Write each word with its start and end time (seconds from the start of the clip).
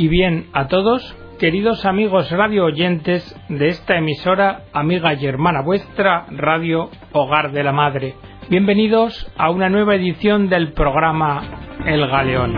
y 0.00 0.08
bien 0.08 0.46
a 0.54 0.66
todos, 0.68 1.14
queridos 1.38 1.84
amigos 1.84 2.30
radio 2.30 2.64
oyentes 2.64 3.36
de 3.50 3.68
esta 3.68 3.98
emisora 3.98 4.62
amiga 4.72 5.12
y 5.12 5.26
hermana 5.26 5.60
vuestra, 5.62 6.24
Radio 6.30 6.88
Hogar 7.12 7.52
de 7.52 7.62
la 7.62 7.72
Madre. 7.72 8.14
Bienvenidos 8.48 9.30
a 9.36 9.50
una 9.50 9.68
nueva 9.68 9.96
edición 9.96 10.48
del 10.48 10.72
programa 10.72 11.42
El 11.84 12.06
Galeón. 12.06 12.56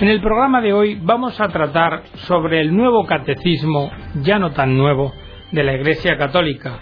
En 0.00 0.08
el 0.08 0.22
programa 0.22 0.62
de 0.62 0.72
hoy 0.72 0.98
vamos 1.02 1.38
a 1.42 1.48
tratar 1.48 2.04
sobre 2.26 2.62
el 2.62 2.74
nuevo 2.74 3.04
catecismo, 3.04 3.90
ya 4.22 4.38
no 4.38 4.52
tan 4.52 4.78
nuevo, 4.78 5.12
de 5.52 5.62
la 5.62 5.74
Iglesia 5.74 6.16
Católica, 6.16 6.78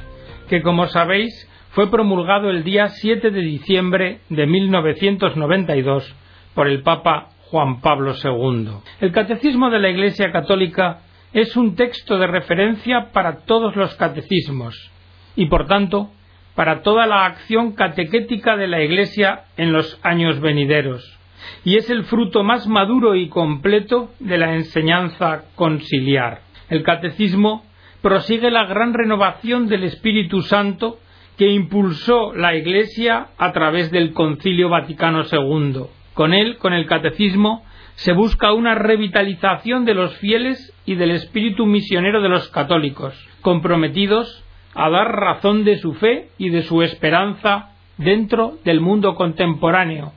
que 0.49 0.63
como 0.63 0.87
sabéis 0.87 1.51
fue 1.75 1.91
promulgado 1.91 2.51
el 2.51 2.63
día 2.63 2.87
7 2.87 3.33
de 3.33 3.41
diciembre 3.41 4.21
de 4.29 4.47
1992 4.47 6.15
por 6.55 6.69
el 6.69 6.83
Papa 6.83 7.31
Juan 7.51 7.81
Pablo 7.81 8.15
II. 8.15 8.69
El 9.01 9.11
Catecismo 9.11 9.71
de 9.71 9.81
la 9.81 9.91
Iglesia 9.91 10.31
Católica 10.31 11.01
es 11.33 11.57
un 11.57 11.75
texto 11.75 12.17
de 12.17 12.29
referencia 12.29 13.11
para 13.13 13.39
todos 13.39 13.75
los 13.75 13.93
catecismos 13.97 14.93
y, 15.35 15.47
por 15.47 15.67
tanto, 15.67 16.13
para 16.55 16.83
toda 16.83 17.09
la 17.09 17.27
acción 17.27 17.73
catequética 17.73 18.57
de 18.57 18.69
la 18.69 18.81
Iglesia 18.81 19.47
en 19.57 19.73
los 19.73 19.99
años 20.05 20.39
venideros, 20.41 21.19
y 21.65 21.77
es 21.77 21.91
el 21.91 22.05
fruto 22.05 22.45
más 22.45 22.69
maduro 22.69 23.17
y 23.17 23.29
completo 23.29 24.13
de 24.21 24.39
la 24.39 24.55
enseñanza 24.55 25.47
conciliar. 25.57 26.43
El 26.71 26.85
catecismo 26.85 27.65
prosigue 28.01 28.53
la 28.53 28.65
gran 28.67 28.95
renovación 28.95 29.67
del 29.67 29.83
Espíritu 29.83 30.43
Santo 30.43 31.01
que 31.37 31.49
impulsó 31.49 32.33
la 32.35 32.55
Iglesia 32.55 33.29
a 33.39 33.53
través 33.53 33.91
del 33.91 34.13
Concilio 34.13 34.69
Vaticano 34.69 35.23
II. 35.31 35.87
Con 36.15 36.33
él, 36.33 36.59
con 36.59 36.73
el 36.73 36.87
Catecismo, 36.87 37.65
se 37.97 38.13
busca 38.13 38.53
una 38.53 38.75
revitalización 38.75 39.85
de 39.85 39.95
los 39.95 40.17
fieles 40.19 40.73
y 40.85 40.95
del 40.95 41.11
espíritu 41.11 41.67
misionero 41.67 42.21
de 42.23 42.29
los 42.29 42.49
católicos, 42.49 43.15
comprometidos 43.41 44.45
a 44.75 44.91
dar 44.91 45.09
razón 45.09 45.65
de 45.65 45.79
su 45.79 45.95
fe 45.95 46.29
y 46.39 46.51
de 46.51 46.63
su 46.63 46.83
esperanza 46.83 47.71
dentro 47.97 48.59
del 48.65 48.81
mundo 48.81 49.15
contemporáneo, 49.15 50.13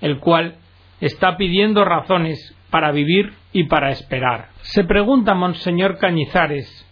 el 0.00 0.18
cual 0.18 0.56
está 1.00 1.36
pidiendo 1.36 1.84
razones 1.84 2.56
para 2.70 2.92
vivir 2.92 3.32
y 3.52 3.64
para 3.64 3.90
esperar. 3.90 4.48
Se 4.60 4.84
pregunta 4.84 5.34
Monseñor 5.34 5.98
Cañizares, 5.98 6.87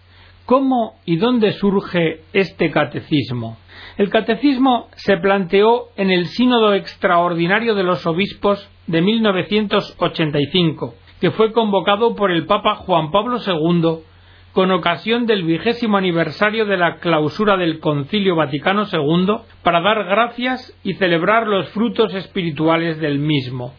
¿cómo 0.46 0.94
y 1.04 1.16
dónde 1.16 1.52
surge 1.52 2.22
este 2.32 2.70
catecismo? 2.70 3.58
El 3.98 4.08
catecismo 4.10 4.88
se 4.96 5.16
planteó 5.18 5.88
en 5.96 6.10
el 6.10 6.26
Sínodo 6.26 6.74
Extraordinario 6.74 7.74
de 7.74 7.82
los 7.82 8.06
Obispos 8.06 8.70
de 8.86 9.02
1985, 9.02 10.94
que 11.20 11.30
fue 11.32 11.52
convocado 11.52 12.14
por 12.14 12.30
el 12.30 12.46
Papa 12.46 12.76
Juan 12.76 13.10
Pablo 13.10 13.38
II 13.44 14.04
con 14.52 14.70
ocasión 14.70 15.26
del 15.26 15.42
vigésimo 15.42 15.98
aniversario 15.98 16.64
de 16.64 16.78
la 16.78 16.96
clausura 16.96 17.58
del 17.58 17.78
Concilio 17.78 18.36
Vaticano 18.36 18.84
II 18.90 19.36
para 19.62 19.82
dar 19.82 20.04
gracias 20.04 20.74
y 20.82 20.94
celebrar 20.94 21.46
los 21.46 21.68
frutos 21.70 22.14
espirituales 22.14 22.98
del 22.98 23.18
mismo. 23.18 23.74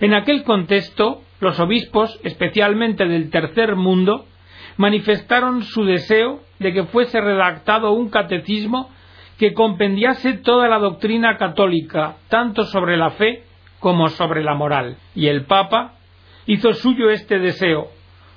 En 0.00 0.14
aquel 0.14 0.42
contexto, 0.42 1.20
los 1.38 1.60
obispos, 1.60 2.18
especialmente 2.24 3.04
del 3.06 3.30
tercer 3.30 3.76
mundo, 3.76 4.26
manifestaron 4.76 5.62
su 5.62 5.84
deseo 5.84 6.40
de 6.58 6.72
que 6.72 6.84
fuese 6.84 7.20
redactado 7.20 7.92
un 7.92 8.10
catecismo 8.10 8.90
que 9.38 9.52
compendiase 9.52 10.34
toda 10.34 10.68
la 10.68 10.78
doctrina 10.78 11.36
católica, 11.36 12.16
tanto 12.28 12.64
sobre 12.64 12.96
la 12.96 13.10
fe 13.10 13.44
como 13.80 14.08
sobre 14.08 14.42
la 14.42 14.54
moral. 14.54 14.96
Y 15.14 15.26
el 15.26 15.44
Papa 15.44 15.94
hizo 16.46 16.72
suyo 16.72 17.10
este 17.10 17.38
deseo, 17.38 17.88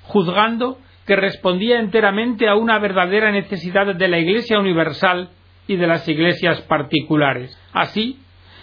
juzgando 0.03 0.77
que 1.05 1.15
respondía 1.15 1.79
enteramente 1.79 2.49
a 2.49 2.55
una 2.55 2.79
verdadera 2.79 3.31
necesidad 3.31 3.95
de 3.95 4.07
la 4.07 4.19
Iglesia 4.19 4.59
universal 4.59 5.29
y 5.67 5.75
de 5.75 5.87
las 5.87 6.07
iglesias 6.07 6.61
particulares. 6.63 7.57
Así, 7.73 8.19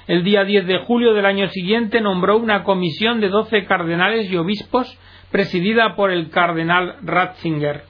el 0.06 0.24
día 0.24 0.44
10 0.44 0.66
de 0.66 0.78
julio 0.80 1.14
del 1.14 1.24
año 1.24 1.48
siguiente 1.48 2.00
nombró 2.00 2.36
una 2.36 2.64
comisión 2.64 3.20
de 3.20 3.30
doce 3.30 3.64
cardenales 3.64 4.30
y 4.30 4.36
obispos 4.36 4.98
presidida 5.34 5.96
por 5.96 6.12
el 6.12 6.30
cardenal 6.30 6.94
Ratzinger, 7.02 7.82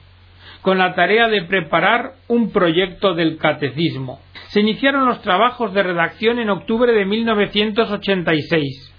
con 0.63 0.79
la 0.79 0.95
tarea 0.95 1.27
de 1.27 1.43
preparar 1.43 2.13
un 2.27 2.51
proyecto 2.51 3.13
del 3.13 3.37
catecismo. 3.37 4.19
Se 4.47 4.61
iniciaron 4.61 5.05
los 5.05 5.21
trabajos 5.21 5.71
de 5.71 5.83
redacción 5.83 6.39
en 6.39 6.49
octubre 6.49 6.91
de 6.91 7.05
1986 7.05 8.95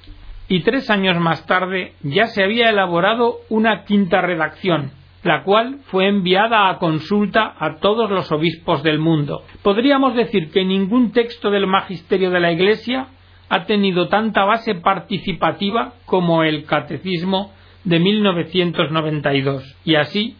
y 0.47 0.61
tres 0.61 0.91
años 0.91 1.19
más 1.19 1.45
tarde 1.47 1.95
ya 2.05 2.29
se 2.29 2.45
había 2.45 2.71
elaborado 2.71 3.39
una 3.49 3.83
quinta 3.83 4.21
redacción, 4.21 4.93
la 5.25 5.43
cual 5.43 5.81
fue 5.87 6.07
enviada 6.07 6.71
a 6.71 6.79
consulta 6.79 7.57
a 7.59 7.81
todos 7.81 8.13
los 8.13 8.31
obispos 8.31 8.85
del 8.85 9.01
mundo. 9.01 9.43
Podríamos 9.65 10.15
decir 10.15 10.53
que 10.53 10.65
ningún 10.65 11.11
texto 11.11 11.51
del 11.51 11.67
magisterio 11.67 12.31
de 12.31 12.39
la 12.39 12.53
Iglesia 12.53 13.09
ha 13.49 13.65
tenido 13.65 14.07
tanta 14.07 14.45
base 14.45 14.77
participativa 14.77 15.95
como 16.05 16.45
el 16.45 16.65
Catecismo 16.65 17.51
de 17.87 18.01
1992. 18.01 19.77
Y 19.85 19.95
así, 19.95 20.37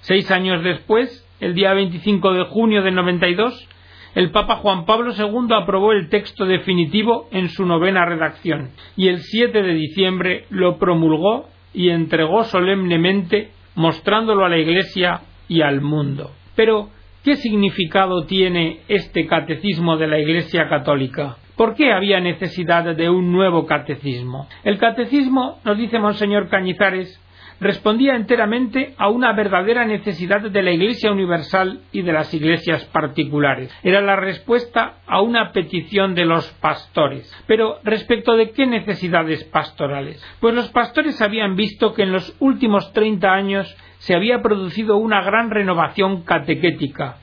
seis 0.00 0.30
años 0.32 0.64
después, 0.64 1.24
el 1.40 1.54
día 1.54 1.74
25 1.74 2.32
de 2.32 2.44
junio 2.46 2.82
de 2.82 2.90
92, 2.90 3.68
el 4.14 4.30
Papa 4.30 4.56
Juan 4.56 4.86
Pablo 4.86 5.12
II 5.12 5.54
aprobó 5.54 5.92
el 5.92 6.08
texto 6.08 6.46
definitivo 6.46 7.28
en 7.32 7.50
su 7.50 7.66
novena 7.66 8.06
redacción 8.06 8.70
y 8.96 9.08
el 9.08 9.18
7 9.18 9.62
de 9.62 9.74
diciembre 9.74 10.46
lo 10.48 10.78
promulgó 10.78 11.50
y 11.74 11.90
entregó 11.90 12.44
solemnemente 12.44 13.50
mostrándolo 13.74 14.46
a 14.46 14.48
la 14.48 14.56
Iglesia 14.56 15.20
y 15.48 15.60
al 15.60 15.82
mundo. 15.82 16.30
Pero, 16.54 16.88
¿qué 17.22 17.36
significado 17.36 18.24
tiene 18.24 18.80
este 18.88 19.26
catecismo 19.26 19.98
de 19.98 20.06
la 20.06 20.18
Iglesia 20.18 20.66
católica? 20.70 21.36
¿Por 21.56 21.74
qué 21.74 21.90
había 21.92 22.20
necesidad 22.20 22.84
de 22.94 23.08
un 23.08 23.32
nuevo 23.32 23.66
catecismo? 23.66 24.46
El 24.62 24.78
catecismo, 24.78 25.58
nos 25.64 25.78
dice 25.78 25.98
Monseñor 25.98 26.50
Cañizares, 26.50 27.18
respondía 27.60 28.14
enteramente 28.14 28.94
a 28.98 29.08
una 29.08 29.32
verdadera 29.32 29.86
necesidad 29.86 30.42
de 30.42 30.62
la 30.62 30.72
Iglesia 30.72 31.10
universal 31.10 31.80
y 31.92 32.02
de 32.02 32.12
las 32.12 32.34
iglesias 32.34 32.84
particulares. 32.84 33.74
Era 33.82 34.02
la 34.02 34.16
respuesta 34.16 34.98
a 35.06 35.22
una 35.22 35.52
petición 35.52 36.14
de 36.14 36.26
los 36.26 36.46
pastores. 36.60 37.34
Pero 37.46 37.78
respecto 37.84 38.36
de 38.36 38.50
qué 38.50 38.66
necesidades 38.66 39.42
pastorales? 39.44 40.22
Pues 40.40 40.54
los 40.54 40.68
pastores 40.68 41.22
habían 41.22 41.56
visto 41.56 41.94
que 41.94 42.02
en 42.02 42.12
los 42.12 42.36
últimos 42.38 42.92
treinta 42.92 43.32
años 43.32 43.74
se 43.98 44.14
había 44.14 44.42
producido 44.42 44.98
una 44.98 45.22
gran 45.22 45.50
renovación 45.50 46.22
catequética 46.22 47.16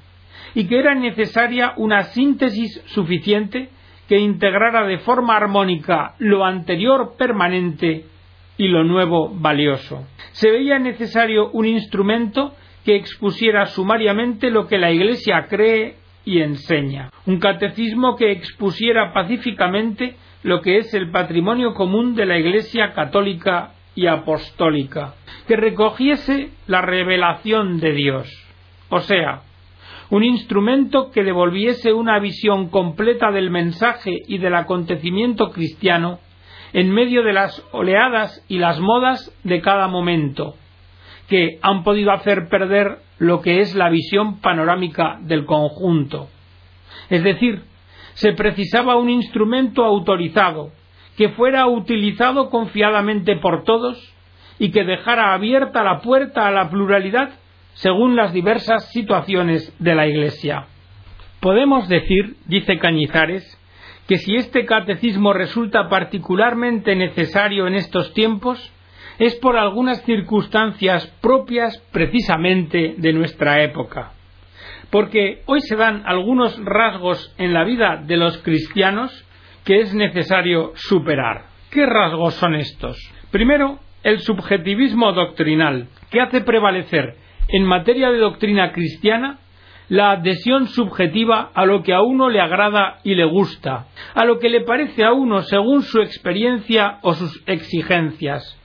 y 0.56 0.66
que 0.66 0.80
era 0.80 0.96
necesaria 0.96 1.74
una 1.78 2.02
síntesis 2.04 2.82
suficiente 2.88 3.70
que 4.14 4.20
integrara 4.20 4.86
de 4.86 5.00
forma 5.00 5.36
armónica 5.36 6.14
lo 6.20 6.46
anterior 6.46 7.16
permanente 7.18 8.06
y 8.60 8.68
lo 8.68 8.84
nuevo 8.84 9.32
valioso. 9.34 10.06
Se 10.34 10.52
veía 10.52 10.78
necesario 10.78 11.50
un 11.50 11.66
instrumento 11.66 12.54
que 12.86 12.96
expusiera 12.96 13.66
sumariamente 13.66 14.52
lo 14.52 14.68
que 14.68 14.78
la 14.78 14.92
Iglesia 14.92 15.48
cree 15.50 15.96
y 16.26 16.42
enseña, 16.42 17.10
un 17.26 17.40
catecismo 17.40 18.16
que 18.16 18.30
expusiera 18.30 19.14
pacíficamente 19.14 20.14
lo 20.44 20.62
que 20.62 20.78
es 20.78 20.94
el 20.94 21.10
patrimonio 21.10 21.74
común 21.74 22.14
de 22.14 22.28
la 22.28 22.38
Iglesia 22.38 22.94
católica 22.94 23.72
y 23.96 24.06
apostólica, 24.06 25.16
que 25.48 25.56
recogiese 25.56 26.52
la 26.68 26.84
revelación 26.84 27.80
de 27.80 27.94
Dios, 27.94 28.30
o 28.90 29.00
sea, 29.00 29.42
un 30.14 30.24
instrumento 30.24 31.10
que 31.10 31.24
devolviese 31.24 31.92
una 31.92 32.20
visión 32.20 32.70
completa 32.70 33.32
del 33.32 33.50
mensaje 33.50 34.22
y 34.28 34.38
del 34.38 34.54
acontecimiento 34.54 35.50
cristiano 35.50 36.20
en 36.72 36.92
medio 36.92 37.24
de 37.24 37.34
las 37.34 37.66
oleadas 37.72 38.46
y 38.48 38.60
las 38.60 38.80
modas 38.80 39.36
de 39.44 39.60
cada 39.62 39.88
momento, 39.88 40.54
que 41.28 41.58
han 41.64 41.84
podido 41.84 42.12
hacer 42.12 42.48
perder 42.48 43.00
lo 43.18 43.42
que 43.42 43.62
es 43.62 43.74
la 43.74 43.90
visión 43.90 44.40
panorámica 44.40 45.18
del 45.22 45.48
conjunto. 45.48 46.30
Es 47.10 47.24
decir, 47.24 47.64
se 48.14 48.34
precisaba 48.34 48.98
un 48.98 49.10
instrumento 49.10 49.84
autorizado, 49.84 50.74
que 51.18 51.30
fuera 51.30 51.66
utilizado 51.66 52.52
confiadamente 52.52 53.38
por 53.38 53.64
todos 53.64 54.14
y 54.60 54.70
que 54.70 54.84
dejara 54.84 55.34
abierta 55.34 55.84
la 55.84 56.02
puerta 56.02 56.48
a 56.48 56.52
la 56.52 56.70
pluralidad 56.70 57.32
según 57.74 58.16
las 58.16 58.34
diversas 58.34 58.92
situaciones 58.92 59.74
de 59.80 59.96
la 59.96 60.08
Iglesia. 60.08 60.68
Podemos 61.40 61.90
decir, 61.90 62.36
dice 62.46 62.78
Cañizares, 62.78 63.60
que 64.08 64.18
si 64.18 64.36
este 64.36 64.66
catecismo 64.66 65.34
resulta 65.34 65.90
particularmente 65.90 66.96
necesario 66.96 67.68
en 67.68 67.76
estos 67.76 68.14
tiempos, 68.14 68.72
es 69.20 69.36
por 69.36 69.58
algunas 69.58 70.02
circunstancias 70.04 71.08
propias 71.22 71.78
precisamente 71.92 72.96
de 72.98 73.14
nuestra 73.14 73.62
época. 73.64 74.14
Porque 74.90 75.42
hoy 75.46 75.62
se 75.62 75.76
dan 75.76 76.04
algunos 76.06 76.60
rasgos 76.64 77.34
en 77.38 77.54
la 77.54 77.64
vida 77.64 78.02
de 78.06 78.18
los 78.18 78.38
cristianos 78.40 79.26
que 79.64 79.80
es 79.80 79.94
necesario 79.94 80.74
superar. 80.76 81.46
¿Qué 81.72 81.86
rasgos 81.86 82.36
son 82.36 82.56
estos? 82.56 82.98
Primero, 83.32 83.80
el 84.04 84.20
subjetivismo 84.20 85.14
doctrinal, 85.14 85.88
que 86.12 86.22
hace 86.22 86.42
prevalecer 86.42 87.16
en 87.50 87.64
materia 87.66 88.12
de 88.12 88.18
doctrina 88.18 88.72
cristiana 88.72 89.40
la 89.90 90.12
adhesión 90.12 90.68
subjetiva 90.68 91.52
a 91.54 91.66
lo 91.66 91.84
que 91.84 91.94
a 91.94 92.02
uno 92.02 92.30
le 92.30 92.40
agrada 92.40 93.00
y 93.04 93.16
le 93.16 93.26
gusta, 93.26 93.88
a 94.16 94.26
lo 94.26 94.40
que 94.40 94.50
le 94.50 94.62
parece 94.62 95.04
a 95.04 95.14
uno 95.14 95.42
según 95.42 95.84
su 95.84 96.02
experiencia 96.02 97.00
o 97.02 97.14
sus 97.14 97.44
exigencias, 97.46 98.60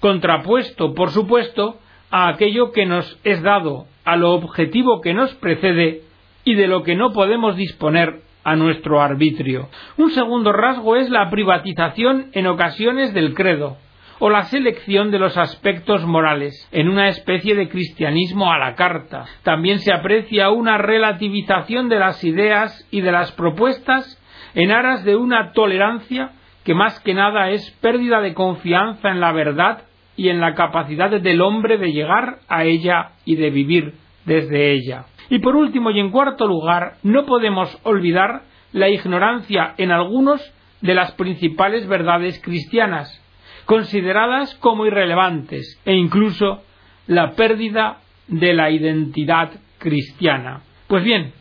contrapuesto, 0.00 0.94
por 0.94 1.10
supuesto, 1.10 1.78
a 2.10 2.28
aquello 2.28 2.72
que 2.72 2.86
nos 2.86 3.18
es 3.24 3.42
dado, 3.42 3.86
a 4.04 4.16
lo 4.16 4.32
objetivo 4.32 5.00
que 5.00 5.14
nos 5.14 5.34
precede 5.34 6.02
y 6.44 6.54
de 6.54 6.66
lo 6.66 6.82
que 6.82 6.94
no 6.94 7.12
podemos 7.12 7.56
disponer 7.56 8.20
a 8.44 8.56
nuestro 8.56 9.02
arbitrio. 9.02 9.68
Un 9.96 10.10
segundo 10.10 10.52
rasgo 10.52 10.96
es 10.96 11.10
la 11.10 11.28
privatización 11.28 12.30
en 12.32 12.46
ocasiones 12.46 13.12
del 13.12 13.34
credo, 13.34 13.76
o 14.18 14.30
la 14.30 14.44
selección 14.44 15.10
de 15.10 15.18
los 15.18 15.36
aspectos 15.36 16.04
morales, 16.04 16.68
en 16.72 16.88
una 16.88 17.08
especie 17.08 17.54
de 17.54 17.68
cristianismo 17.68 18.52
a 18.52 18.58
la 18.58 18.74
carta. 18.74 19.24
También 19.42 19.78
se 19.78 19.92
aprecia 19.92 20.50
una 20.50 20.78
relativización 20.78 21.88
de 21.88 21.98
las 21.98 22.22
ideas 22.24 22.86
y 22.90 23.00
de 23.00 23.12
las 23.12 23.32
propuestas 23.32 24.20
en 24.54 24.72
aras 24.72 25.04
de 25.04 25.16
una 25.16 25.52
tolerancia 25.52 26.32
que 26.64 26.74
más 26.74 27.00
que 27.00 27.14
nada 27.14 27.50
es 27.50 27.70
pérdida 27.80 28.20
de 28.20 28.34
confianza 28.34 29.10
en 29.10 29.20
la 29.20 29.32
verdad 29.32 29.84
y 30.16 30.28
en 30.28 30.40
la 30.40 30.54
capacidad 30.54 31.10
del 31.10 31.40
hombre 31.40 31.78
de 31.78 31.92
llegar 31.92 32.40
a 32.48 32.64
ella 32.64 33.12
y 33.24 33.36
de 33.36 33.50
vivir 33.50 33.94
desde 34.26 34.72
ella. 34.72 35.04
Y 35.30 35.38
por 35.38 35.56
último 35.56 35.90
y 35.90 36.00
en 36.00 36.10
cuarto 36.10 36.46
lugar, 36.46 36.96
no 37.02 37.24
podemos 37.24 37.78
olvidar 37.84 38.42
la 38.72 38.88
ignorancia 38.88 39.74
en 39.78 39.92
algunos 39.92 40.42
de 40.80 40.94
las 40.94 41.12
principales 41.12 41.86
verdades 41.86 42.40
cristianas, 42.42 43.22
consideradas 43.68 44.54
como 44.60 44.86
irrelevantes 44.86 45.78
e 45.84 45.92
incluso 45.92 46.62
la 47.06 47.32
pérdida 47.32 47.98
de 48.26 48.54
la 48.54 48.70
identidad 48.70 49.50
cristiana. 49.76 50.62
Pues 50.86 51.04
bien, 51.04 51.34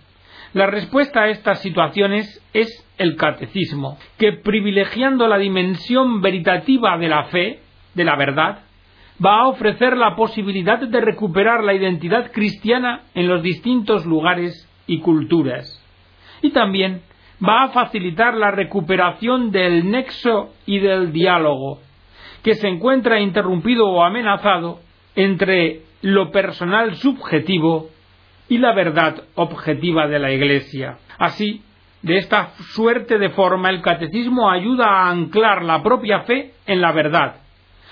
la 0.52 0.68
respuesta 0.68 1.22
a 1.22 1.30
estas 1.30 1.62
situaciones 1.62 2.46
es 2.52 2.86
el 2.98 3.16
catecismo, 3.16 3.98
que 4.18 4.34
privilegiando 4.34 5.30
la 5.30 5.38
dimensión 5.38 6.20
veritativa 6.20 6.98
de 6.98 7.08
la 7.08 7.24
fe, 7.28 7.62
de 7.94 8.04
la 8.04 8.18
verdad, 8.18 8.60
va 9.26 9.44
a 9.44 9.48
ofrecer 9.48 9.96
la 9.96 10.18
posibilidad 10.18 10.80
de 10.80 11.00
recuperar 11.00 11.64
la 11.64 11.76
identidad 11.76 12.34
cristiana 12.34 13.04
en 13.16 13.30
los 13.30 13.42
distintos 13.42 14.06
lugares 14.06 14.70
y 14.86 15.00
culturas. 15.00 15.82
Y 16.42 16.50
también 16.50 17.04
va 17.42 17.64
a 17.64 17.70
facilitar 17.70 18.34
la 18.34 18.52
recuperación 18.52 19.50
del 19.50 19.90
nexo 19.90 20.54
y 20.66 20.80
del 20.80 21.14
diálogo, 21.14 21.87
que 22.44 22.56
se 22.56 22.68
encuentra 22.68 23.20
interrumpido 23.20 23.88
o 23.88 24.04
amenazado 24.04 24.80
entre 25.16 25.82
lo 26.02 26.32
personal 26.32 26.96
subjetivo 26.96 27.90
y 28.50 28.58
la 28.60 28.74
verdad 28.74 29.24
objetiva 29.36 30.08
de 30.08 30.20
la 30.20 30.32
Iglesia. 30.32 30.98
Así, 31.18 31.64
de 32.02 32.18
esta 32.18 32.52
suerte 32.74 33.18
de 33.18 33.30
forma, 33.30 33.70
el 33.70 33.82
catecismo 33.82 34.50
ayuda 34.50 34.86
a 34.86 35.10
anclar 35.10 35.64
la 35.64 35.82
propia 35.84 36.22
fe 36.22 36.54
en 36.66 36.82
la 36.82 36.92
verdad, 36.92 37.38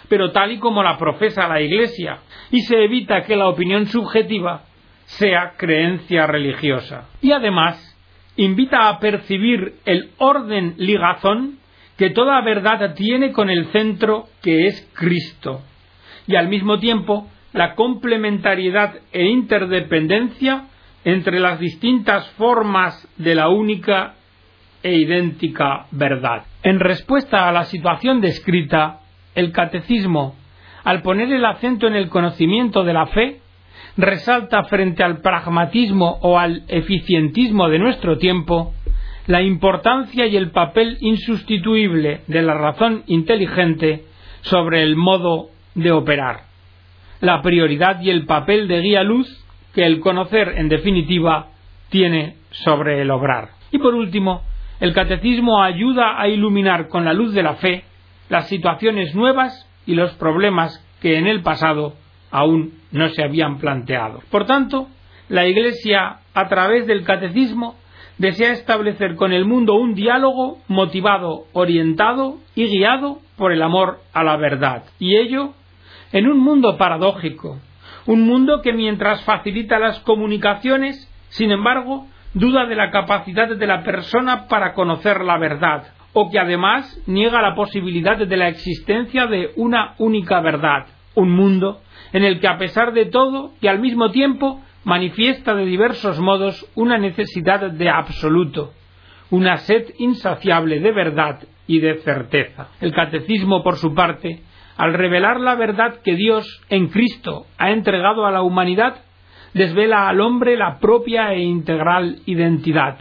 pero 0.08 0.32
tal 0.32 0.52
y 0.52 0.60
como 0.60 0.84
la 0.84 0.98
profesa 0.98 1.48
la 1.48 1.62
Iglesia, 1.62 2.20
y 2.52 2.62
se 2.62 2.84
evita 2.84 3.24
que 3.24 3.36
la 3.36 3.50
opinión 3.50 3.88
subjetiva 3.88 4.64
sea 5.06 5.54
creencia 5.58 6.28
religiosa. 6.28 7.10
Y 7.22 7.32
además, 7.32 7.96
invita 8.38 8.90
a 8.90 9.00
percibir 9.00 9.76
el 9.86 10.12
orden 10.18 10.76
ligazón 10.78 11.60
que 11.98 12.10
toda 12.10 12.42
verdad 12.42 12.94
tiene 12.96 13.32
con 13.32 13.50
el 13.50 13.66
centro 13.68 14.28
que 14.42 14.68
es 14.68 14.90
Cristo, 14.94 15.62
y 16.28 16.36
al 16.36 16.50
mismo 16.50 16.80
tiempo 16.80 17.28
la 17.54 17.76
complementariedad 17.76 18.96
e 19.14 19.26
interdependencia 19.26 20.66
entre 21.06 21.40
las 21.40 21.60
distintas 21.60 22.30
formas 22.32 23.08
de 23.18 23.36
la 23.36 23.50
única 23.50 24.16
e 24.84 24.94
idéntica 24.94 25.88
verdad. 25.92 26.44
En 26.64 26.80
respuesta 26.80 27.48
a 27.48 27.52
la 27.52 27.64
situación 27.64 28.22
descrita, 28.22 29.00
el 29.34 29.52
catecismo, 29.52 30.36
al 30.84 31.02
poner 31.02 31.32
el 31.32 31.46
acento 31.46 31.88
en 31.88 31.96
el 31.96 32.10
conocimiento 32.10 32.84
de 32.84 32.94
la 32.94 33.08
fe, 33.08 33.40
resalta 33.98 34.64
frente 34.66 35.04
al 35.04 35.22
pragmatismo 35.22 36.20
o 36.22 36.38
al 36.38 36.64
eficientismo 36.68 37.70
de 37.70 37.80
nuestro 37.80 38.18
tiempo 38.18 38.75
la 39.28 39.42
importancia 39.42 40.28
y 40.28 40.38
el 40.38 40.52
papel 40.52 40.98
insustituible 41.02 42.22
de 42.28 42.42
la 42.42 42.54
razón 42.54 43.04
inteligente 43.08 44.06
sobre 44.42 44.84
el 44.84 44.96
modo 44.96 45.50
de 45.74 45.92
operar, 45.92 46.42
la 47.22 47.42
prioridad 47.42 48.02
y 48.02 48.10
el 48.10 48.26
papel 48.26 48.68
de 48.68 48.82
guía 48.82 49.04
luz 49.04 49.28
que 49.74 49.86
el 49.86 50.00
conocer, 50.00 50.54
en 50.58 50.70
definitiva, 50.70 51.48
tiene 51.90 52.36
sobre 52.52 53.02
el 53.02 53.12
obrar. 53.12 53.50
Y 53.72 53.80
por 53.80 53.96
último, 53.96 54.44
el 54.80 54.94
catecismo 54.94 55.62
ayuda 55.62 56.20
a 56.20 56.28
iluminar 56.28 56.88
con 56.88 57.06
la 57.06 57.14
luz 57.14 57.34
de 57.34 57.44
la 57.44 57.56
fe 57.56 57.84
las 58.30 58.48
situaciones 58.48 59.16
nuevas 59.16 59.68
y 59.86 59.96
los 59.96 60.12
problemas 60.14 60.84
que 61.02 61.18
en 61.18 61.28
el 61.28 61.42
pasado 61.42 61.94
aún 62.32 62.74
no 62.92 63.10
se 63.10 63.24
habían 63.24 63.58
planteado. 63.58 64.22
Por 64.30 64.46
tanto, 64.46 64.88
la 65.30 65.48
Iglesia, 65.48 66.18
a 66.34 66.48
través 66.48 66.88
del 66.88 67.04
catecismo, 67.04 67.76
desea 68.18 68.52
establecer 68.52 69.16
con 69.16 69.34
el 69.34 69.46
mundo 69.46 69.76
un 69.76 69.94
diálogo 69.94 70.60
motivado, 70.68 71.46
orientado 71.54 72.38
y 72.56 72.66
guiado 72.68 73.20
por 73.38 73.52
el 73.52 73.62
amor 73.62 74.00
a 74.14 74.24
la 74.24 74.38
verdad. 74.38 74.84
Y 75.00 75.18
ello 75.18 75.54
en 76.12 76.28
un 76.28 76.40
mundo 76.40 76.78
paradójico, 76.78 77.60
un 78.06 78.22
mundo 78.22 78.62
que 78.62 78.74
mientras 78.74 79.24
facilita 79.24 79.80
las 79.80 80.00
comunicaciones, 80.02 81.12
sin 81.30 81.52
embargo, 81.52 82.08
duda 82.34 82.66
de 82.66 82.76
la 82.76 82.92
capacidad 82.92 83.50
de 83.50 83.68
la 83.68 83.84
persona 83.84 84.48
para 84.48 84.74
conocer 84.74 85.22
la 85.22 85.38
verdad, 85.38 85.88
o 86.14 86.30
que 86.30 86.40
además 86.40 87.02
niega 87.08 87.42
la 87.42 87.56
posibilidad 87.56 88.18
de 88.18 88.38
la 88.38 88.48
existencia 88.48 89.28
de 89.28 89.52
una 89.58 89.96
única 89.98 90.40
verdad, 90.40 90.86
un 91.16 91.32
mundo 91.32 91.82
en 92.14 92.24
el 92.24 92.40
que 92.40 92.48
a 92.48 92.58
pesar 92.58 92.94
de 92.94 93.06
todo 93.06 93.52
y 93.60 93.68
al 93.68 93.80
mismo 93.80 94.12
tiempo 94.12 94.62
manifiesta 94.86 95.54
de 95.56 95.66
diversos 95.66 96.20
modos 96.20 96.66
una 96.76 96.98
necesidad 96.98 97.72
de 97.72 97.90
absoluto, 97.90 98.72
una 99.32 99.58
sed 99.58 99.94
insaciable 99.98 100.80
de 100.80 100.92
verdad 100.92 101.40
y 101.68 101.80
de 101.80 101.96
certeza. 101.98 102.70
El 102.80 102.94
catecismo, 102.94 103.64
por 103.64 103.78
su 103.78 103.94
parte, 103.94 104.44
al 104.78 104.94
revelar 104.94 105.40
la 105.40 105.56
verdad 105.56 106.02
que 106.04 106.16
Dios 106.16 106.62
en 106.70 106.88
Cristo 106.88 107.48
ha 107.58 107.72
entregado 107.72 108.26
a 108.26 108.32
la 108.32 108.44
humanidad, 108.44 108.98
desvela 109.54 110.08
al 110.08 110.22
hombre 110.22 110.56
la 110.56 110.80
propia 110.80 111.34
e 111.34 111.42
integral 111.42 112.20
identidad, 112.28 112.98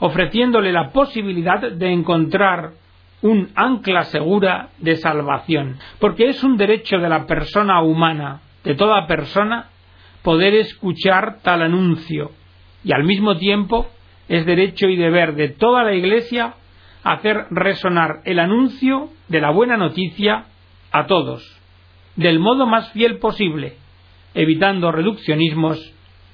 ofreciéndole 0.00 0.72
la 0.72 0.90
posibilidad 0.90 1.70
de 1.70 1.92
encontrar 1.92 2.70
un 3.20 3.50
ancla 3.54 4.02
segura 4.04 4.70
de 4.78 4.96
salvación, 4.96 5.76
porque 6.00 6.28
es 6.30 6.42
un 6.42 6.56
derecho 6.56 6.98
de 6.98 7.08
la 7.08 7.26
persona 7.26 7.80
humana, 7.82 8.40
de 8.64 8.74
toda 8.74 9.06
persona, 9.06 9.68
poder 10.22 10.54
escuchar 10.54 11.40
tal 11.42 11.62
anuncio, 11.62 12.30
y 12.84 12.92
al 12.92 13.04
mismo 13.04 13.36
tiempo 13.36 13.86
es 14.28 14.46
derecho 14.46 14.88
y 14.88 14.96
deber 14.96 15.34
de 15.34 15.48
toda 15.48 15.84
la 15.84 15.94
Iglesia 15.94 16.54
hacer 17.02 17.46
resonar 17.50 18.20
el 18.24 18.38
anuncio 18.38 19.10
de 19.28 19.40
la 19.40 19.50
buena 19.50 19.76
noticia 19.76 20.44
a 20.92 21.06
todos, 21.06 21.42
del 22.16 22.38
modo 22.38 22.66
más 22.66 22.92
fiel 22.92 23.18
posible, 23.18 23.76
evitando 24.34 24.92
reduccionismos 24.92 25.92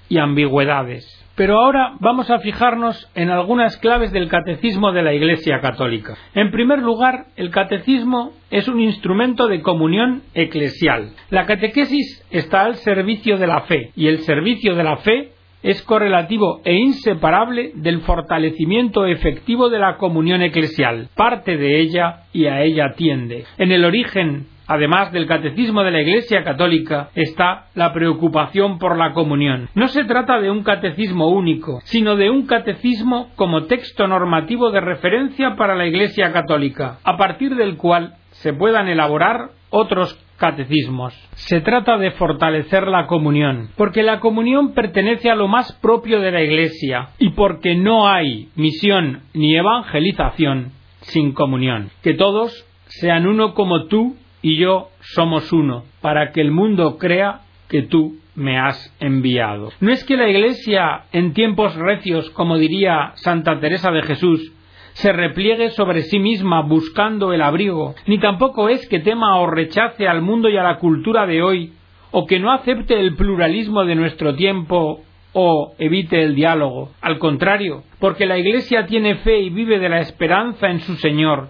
y 0.08 0.18
ambigüedades. 0.18 1.17
Pero 1.38 1.60
ahora 1.60 1.92
vamos 2.00 2.28
a 2.32 2.40
fijarnos 2.40 3.08
en 3.14 3.30
algunas 3.30 3.76
claves 3.76 4.10
del 4.10 4.28
catecismo 4.28 4.90
de 4.90 5.02
la 5.02 5.14
Iglesia 5.14 5.60
Católica. 5.60 6.16
En 6.34 6.50
primer 6.50 6.80
lugar, 6.80 7.26
el 7.36 7.50
catecismo 7.50 8.32
es 8.50 8.66
un 8.66 8.80
instrumento 8.80 9.46
de 9.46 9.62
comunión 9.62 10.22
eclesial. 10.34 11.12
La 11.30 11.46
catequesis 11.46 12.26
está 12.32 12.62
al 12.62 12.74
servicio 12.74 13.38
de 13.38 13.46
la 13.46 13.60
fe 13.60 13.92
y 13.94 14.08
el 14.08 14.18
servicio 14.22 14.74
de 14.74 14.82
la 14.82 14.96
fe 14.96 15.28
es 15.62 15.80
correlativo 15.82 16.60
e 16.64 16.74
inseparable 16.74 17.70
del 17.76 18.00
fortalecimiento 18.00 19.06
efectivo 19.06 19.70
de 19.70 19.78
la 19.78 19.96
comunión 19.96 20.42
eclesial. 20.42 21.08
Parte 21.14 21.56
de 21.56 21.80
ella 21.80 22.24
y 22.32 22.46
a 22.46 22.62
ella 22.62 22.94
tiende. 22.96 23.44
En 23.58 23.70
el 23.70 23.84
origen 23.84 24.48
además 24.68 25.10
del 25.10 25.26
catecismo 25.26 25.82
de 25.82 25.90
la 25.90 26.02
Iglesia 26.02 26.44
Católica, 26.44 27.08
está 27.14 27.66
la 27.74 27.92
preocupación 27.92 28.78
por 28.78 28.96
la 28.96 29.12
comunión. 29.12 29.68
No 29.74 29.88
se 29.88 30.04
trata 30.04 30.40
de 30.40 30.50
un 30.50 30.62
catecismo 30.62 31.28
único, 31.28 31.80
sino 31.84 32.14
de 32.14 32.30
un 32.30 32.46
catecismo 32.46 33.30
como 33.34 33.64
texto 33.64 34.06
normativo 34.06 34.70
de 34.70 34.80
referencia 34.80 35.56
para 35.56 35.74
la 35.74 35.86
Iglesia 35.86 36.32
Católica, 36.32 36.98
a 37.02 37.16
partir 37.16 37.56
del 37.56 37.76
cual 37.76 38.14
se 38.30 38.52
puedan 38.52 38.88
elaborar 38.88 39.50
otros 39.70 40.16
catecismos. 40.38 41.14
Se 41.34 41.60
trata 41.60 41.98
de 41.98 42.12
fortalecer 42.12 42.86
la 42.86 43.06
comunión, 43.06 43.70
porque 43.76 44.02
la 44.02 44.20
comunión 44.20 44.72
pertenece 44.72 45.30
a 45.30 45.34
lo 45.34 45.48
más 45.48 45.72
propio 45.80 46.20
de 46.20 46.30
la 46.30 46.42
Iglesia 46.42 47.08
y 47.18 47.30
porque 47.30 47.74
no 47.74 48.08
hay 48.08 48.48
misión 48.54 49.22
ni 49.34 49.56
evangelización 49.56 50.72
sin 51.00 51.32
comunión. 51.32 51.90
Que 52.02 52.14
todos 52.14 52.66
sean 52.86 53.26
uno 53.26 53.54
como 53.54 53.86
tú 53.86 54.16
y 54.42 54.56
yo 54.56 54.88
somos 55.00 55.52
uno, 55.52 55.84
para 56.00 56.32
que 56.32 56.40
el 56.40 56.50
mundo 56.50 56.98
crea 56.98 57.40
que 57.68 57.82
tú 57.82 58.16
me 58.34 58.58
has 58.58 58.94
enviado. 59.00 59.70
No 59.80 59.92
es 59.92 60.04
que 60.04 60.16
la 60.16 60.28
Iglesia, 60.28 61.04
en 61.12 61.32
tiempos 61.32 61.74
recios, 61.74 62.30
como 62.30 62.56
diría 62.56 63.12
Santa 63.16 63.58
Teresa 63.60 63.90
de 63.90 64.02
Jesús, 64.02 64.52
se 64.92 65.12
repliegue 65.12 65.70
sobre 65.70 66.02
sí 66.02 66.18
misma 66.18 66.62
buscando 66.62 67.32
el 67.32 67.42
abrigo, 67.42 67.94
ni 68.06 68.18
tampoco 68.18 68.68
es 68.68 68.88
que 68.88 69.00
tema 69.00 69.38
o 69.38 69.46
rechace 69.46 70.08
al 70.08 70.22
mundo 70.22 70.48
y 70.48 70.56
a 70.56 70.62
la 70.62 70.78
cultura 70.78 71.26
de 71.26 71.42
hoy, 71.42 71.72
o 72.10 72.26
que 72.26 72.40
no 72.40 72.52
acepte 72.52 72.98
el 72.98 73.14
pluralismo 73.14 73.84
de 73.84 73.94
nuestro 73.94 74.34
tiempo 74.34 75.02
o 75.32 75.74
evite 75.78 76.22
el 76.22 76.34
diálogo. 76.34 76.90
Al 77.00 77.18
contrario, 77.18 77.82
porque 78.00 78.26
la 78.26 78.38
Iglesia 78.38 78.86
tiene 78.86 79.16
fe 79.16 79.40
y 79.40 79.50
vive 79.50 79.78
de 79.78 79.88
la 79.88 80.00
esperanza 80.00 80.68
en 80.68 80.80
su 80.80 80.96
Señor, 80.96 81.48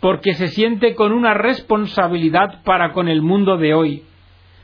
porque 0.00 0.34
se 0.34 0.48
siente 0.48 0.94
con 0.94 1.12
una 1.12 1.34
responsabilidad 1.34 2.62
para 2.64 2.92
con 2.92 3.08
el 3.08 3.22
mundo 3.22 3.56
de 3.56 3.74
hoy, 3.74 4.02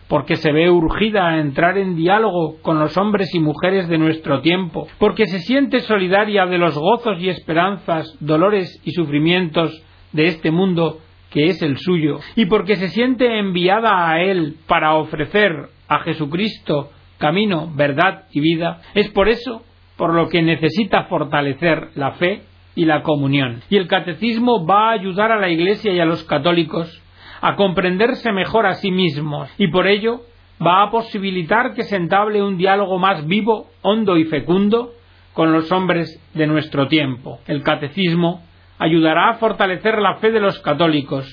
porque 0.09 0.37
se 0.37 0.53
ve 0.53 0.71
urgida 0.71 1.29
a 1.29 1.39
entrar 1.39 1.79
en 1.79 1.97
diálogo 1.97 2.61
con 2.63 2.79
los 2.79 2.97
hombres 2.97 3.33
y 3.35 3.41
mujeres 3.41 3.89
de 3.89 3.99
nuestro 3.99 4.41
tiempo, 4.41 4.89
porque 4.99 5.27
se 5.27 5.39
siente 5.39 5.81
solidaria 5.81 6.47
de 6.47 6.59
los 6.59 6.77
gozos 6.77 7.21
y 7.21 7.29
esperanzas, 7.29 8.17
dolores 8.21 8.81
y 8.85 8.91
sufrimientos 8.91 9.83
de 10.13 10.27
este 10.27 10.51
mundo 10.51 10.99
que 11.31 11.45
es 11.45 11.63
el 11.63 11.79
suyo, 11.79 12.19
y 12.35 12.47
porque 12.47 12.75
se 12.75 12.89
siente 12.89 13.39
enviada 13.39 14.11
a 14.11 14.21
Él 14.21 14.57
para 14.67 14.97
ofrecer 14.97 15.53
a 15.87 16.01
Jesucristo 16.01 16.91
camino, 17.19 17.71
verdad 17.75 18.25
y 18.33 18.41
vida, 18.41 18.81
es 18.95 19.09
por 19.11 19.29
eso 19.29 19.63
por 19.97 20.15
lo 20.15 20.29
que 20.29 20.43
necesita 20.43 21.05
fortalecer 21.05 21.91
la 21.95 22.13
fe 22.13 22.43
y 22.75 22.85
la 22.85 23.03
comunión. 23.03 23.63
Y 23.69 23.77
el 23.77 23.89
catecismo 23.89 24.65
va 24.65 24.89
a 24.89 24.93
ayudar 24.93 25.33
a 25.33 25.41
la 25.41 25.49
Iglesia 25.49 25.93
y 25.93 26.01
a 26.01 26.05
los 26.05 26.25
católicos 26.25 27.03
a 27.41 27.57
comprenderse 27.57 28.33
mejor 28.33 28.67
a 28.67 28.75
sí 28.75 28.91
mismos 28.91 29.51
y 29.59 29.69
por 29.69 29.87
ello 29.87 30.23
va 30.65 30.83
a 30.83 30.91
posibilitar 30.91 31.75
que 31.75 31.85
se 31.85 31.97
entable 31.97 32.43
un 32.43 32.59
diálogo 32.59 32.99
más 32.99 33.27
vivo, 33.27 33.69
hondo 33.83 34.17
y 34.19 34.25
fecundo 34.25 34.93
con 35.33 35.53
los 35.53 35.73
hombres 35.73 36.21
de 36.35 36.47
nuestro 36.47 36.89
tiempo. 36.89 37.41
El 37.47 37.63
catecismo 37.63 38.43
ayudará 38.79 39.31
a 39.31 39.35
fortalecer 39.35 39.99
la 39.99 40.17
fe 40.17 40.31
de 40.31 40.41
los 40.41 40.59
católicos, 40.61 41.27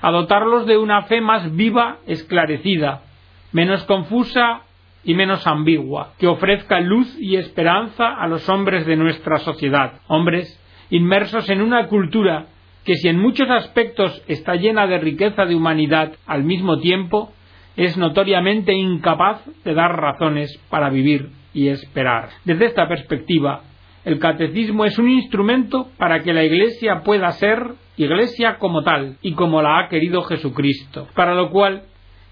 a 0.00 0.10
dotarlos 0.10 0.66
de 0.66 0.78
una 0.78 1.02
fe 1.02 1.20
más 1.20 1.54
viva, 1.54 1.98
esclarecida, 2.06 3.02
menos 3.52 3.84
confusa 3.84 4.62
y 5.04 5.14
menos 5.14 5.46
ambigua, 5.46 6.12
que 6.18 6.28
ofrezca 6.28 6.80
luz 6.80 7.16
y 7.18 7.36
esperanza 7.36 8.14
a 8.14 8.28
los 8.28 8.48
hombres 8.48 8.86
de 8.86 8.96
nuestra 8.96 9.38
sociedad, 9.38 10.00
hombres 10.06 10.58
inmersos 10.92 11.48
en 11.48 11.62
una 11.62 11.86
cultura 11.86 12.48
que 12.84 12.96
si 12.96 13.08
en 13.08 13.18
muchos 13.18 13.48
aspectos 13.48 14.22
está 14.28 14.56
llena 14.56 14.86
de 14.86 14.98
riqueza 14.98 15.46
de 15.46 15.54
humanidad 15.54 16.12
al 16.26 16.44
mismo 16.44 16.80
tiempo, 16.80 17.32
es 17.76 17.96
notoriamente 17.96 18.74
incapaz 18.74 19.40
de 19.64 19.72
dar 19.72 19.96
razones 19.96 20.60
para 20.68 20.90
vivir 20.90 21.30
y 21.54 21.68
esperar. 21.68 22.28
Desde 22.44 22.66
esta 22.66 22.88
perspectiva, 22.88 23.62
el 24.04 24.18
catecismo 24.18 24.84
es 24.84 24.98
un 24.98 25.08
instrumento 25.08 25.88
para 25.96 26.22
que 26.22 26.34
la 26.34 26.44
Iglesia 26.44 27.00
pueda 27.02 27.32
ser 27.32 27.72
Iglesia 27.96 28.58
como 28.58 28.82
tal 28.82 29.16
y 29.22 29.32
como 29.32 29.62
la 29.62 29.78
ha 29.78 29.88
querido 29.88 30.22
Jesucristo, 30.22 31.08
para 31.14 31.34
lo 31.34 31.48
cual 31.48 31.84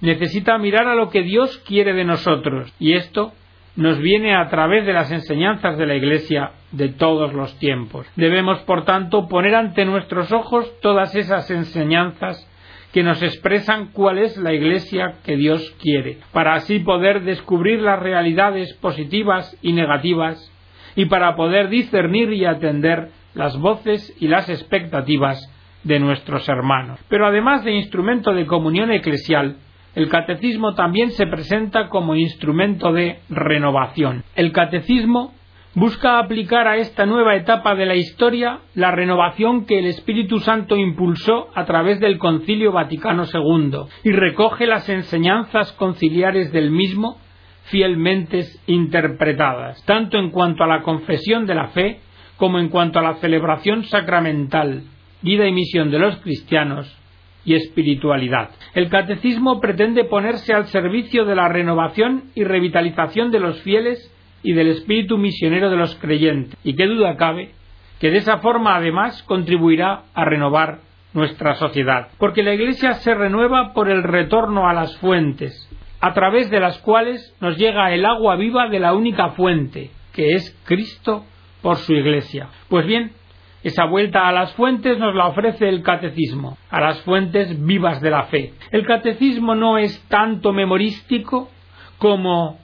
necesita 0.03 0.59
mirar 0.59 0.87
a 0.87 0.95
lo 0.95 1.09
que 1.09 1.23
Dios 1.23 1.57
quiere 1.67 1.95
de 1.95 2.05
nosotros, 2.05 2.75
y 2.79 2.93
esto 2.93 3.33
nos 3.77 3.99
viene 4.01 4.35
a 4.35 4.49
través 4.49 4.85
de 4.85 4.93
las 4.93 5.11
enseñanzas 5.11 5.79
de 5.79 5.87
la 5.87 5.95
Iglesia 5.95 6.53
de 6.73 6.89
todos 6.89 7.33
los 7.33 7.59
tiempos. 7.59 8.07
Debemos, 8.17 8.61
por 8.61 8.85
tanto, 8.85 9.29
poner 9.29 9.55
ante 9.55 9.85
nuestros 9.85 10.33
ojos 10.33 10.71
todas 10.81 11.15
esas 11.15 11.51
enseñanzas 11.51 12.47
que 12.93 13.03
nos 13.03 13.23
expresan 13.23 13.93
cuál 13.93 14.19
es 14.19 14.37
la 14.37 14.53
Iglesia 14.53 15.15
que 15.25 15.37
Dios 15.37 15.75
quiere, 15.81 16.19
para 16.33 16.55
así 16.55 16.81
poder 16.81 17.23
descubrir 17.23 17.81
las 17.81 18.01
realidades 18.01 18.75
positivas 18.75 19.57
y 19.63 19.73
negativas 19.73 20.53
y 20.97 21.07
para 21.07 21.37
poder 21.37 21.69
discernir 21.69 22.33
y 22.33 22.45
atender 22.45 23.11
las 23.35 23.57
voces 23.59 24.15
y 24.21 24.27
las 24.27 24.49
expectativas 24.49 25.39
de 25.85 26.01
nuestros 26.01 26.49
hermanos. 26.49 26.99
Pero 27.09 27.27
además 27.27 27.65
de 27.65 27.73
instrumento 27.73 28.33
de 28.35 28.47
comunión 28.47 28.91
eclesial, 28.91 29.57
el 29.95 30.09
catecismo 30.09 30.75
también 30.75 31.11
se 31.13 31.27
presenta 31.27 31.89
como 31.89 32.15
instrumento 32.15 32.93
de 32.93 33.21
renovación. 33.29 34.25
El 34.37 34.53
catecismo 34.53 35.33
busca 35.75 36.19
aplicar 36.19 36.67
a 36.67 36.77
esta 36.77 37.07
nueva 37.07 37.37
etapa 37.37 37.75
de 37.75 37.87
la 37.87 37.95
historia 37.95 38.61
la 38.75 38.91
renovación 38.91 39.67
que 39.67 39.79
el 39.79 39.87
Espíritu 39.87 40.41
Santo 40.41 40.77
impulsó 40.77 41.49
a 41.55 41.65
través 41.65 42.01
del 42.01 42.19
Concilio 42.19 42.73
Vaticano 42.73 43.25
II 43.33 43.83
y 44.05 44.13
recoge 44.13 44.67
las 44.67 44.89
enseñanzas 44.89 45.73
conciliares 45.73 46.53
del 46.53 46.71
mismo 46.71 47.19
fielmente 47.65 48.45
interpretadas, 48.67 49.85
tanto 49.85 50.19
en 50.19 50.31
cuanto 50.31 50.65
a 50.65 50.67
la 50.67 50.83
confesión 50.83 51.47
de 51.47 51.55
la 51.55 51.69
fe 51.69 52.01
como 52.37 52.59
en 52.59 52.69
cuanto 52.69 52.99
a 52.99 53.03
la 53.03 53.15
celebración 53.17 53.85
sacramental, 53.85 54.83
vida 55.23 55.47
y 55.47 55.53
misión 55.53 55.91
de 55.91 55.99
los 55.99 56.17
cristianos, 56.17 56.97
y 57.45 57.55
espiritualidad. 57.55 58.51
El 58.75 58.91
catecismo 58.91 59.61
pretende 59.61 60.05
ponerse 60.05 60.53
al 60.53 60.67
servicio 60.67 61.25
de 61.25 61.35
la 61.35 61.49
renovación 61.49 62.25
y 62.35 62.45
revitalización 62.45 63.31
de 63.31 63.41
los 63.41 63.61
fieles 63.63 64.15
y 64.43 64.53
del 64.53 64.69
espíritu 64.69 65.19
misionero 65.19 65.71
de 65.71 65.77
los 65.77 65.95
creyentes, 65.97 66.59
y 66.65 66.75
qué 66.75 66.87
duda 66.87 67.17
cabe 67.17 67.53
que 68.01 68.11
de 68.11 68.19
esa 68.19 68.39
forma 68.39 68.77
además 68.77 69.23
contribuirá 69.25 70.05
a 70.15 70.25
renovar 70.25 70.79
nuestra 71.13 71.55
sociedad, 71.55 72.09
porque 72.19 72.43
la 72.43 72.55
Iglesia 72.55 72.95
se 72.95 73.15
renueva 73.15 73.73
por 73.75 73.91
el 73.91 74.03
retorno 74.03 74.69
a 74.69 74.73
las 74.73 74.97
fuentes, 74.99 75.69
a 76.01 76.15
través 76.15 76.51
de 76.51 76.61
las 76.61 76.79
cuales 76.79 77.37
nos 77.41 77.59
llega 77.59 77.93
el 77.93 78.07
agua 78.07 78.37
viva 78.37 78.69
de 78.69 78.81
la 78.81 78.95
única 78.95 79.31
fuente, 79.31 79.91
que 80.13 80.35
es 80.35 80.59
Cristo 80.65 81.25
por 81.63 81.77
su 81.77 81.93
Iglesia. 81.93 82.49
Pues 82.69 82.87
bien, 82.87 83.13
esa 83.63 83.85
vuelta 83.85 84.27
a 84.27 84.33
las 84.33 84.55
fuentes 84.55 84.99
nos 84.99 85.15
la 85.15 85.27
ofrece 85.27 85.69
el 85.69 85.83
catecismo, 85.83 86.57
a 86.71 86.81
las 86.81 87.03
fuentes 87.03 87.63
vivas 87.67 88.01
de 88.01 88.11
la 88.11 88.25
fe. 88.25 88.55
El 88.71 88.87
catecismo 88.87 89.55
no 89.55 89.77
es 89.77 90.03
tanto 90.09 90.53
memorístico 90.53 91.51
como 91.99 92.59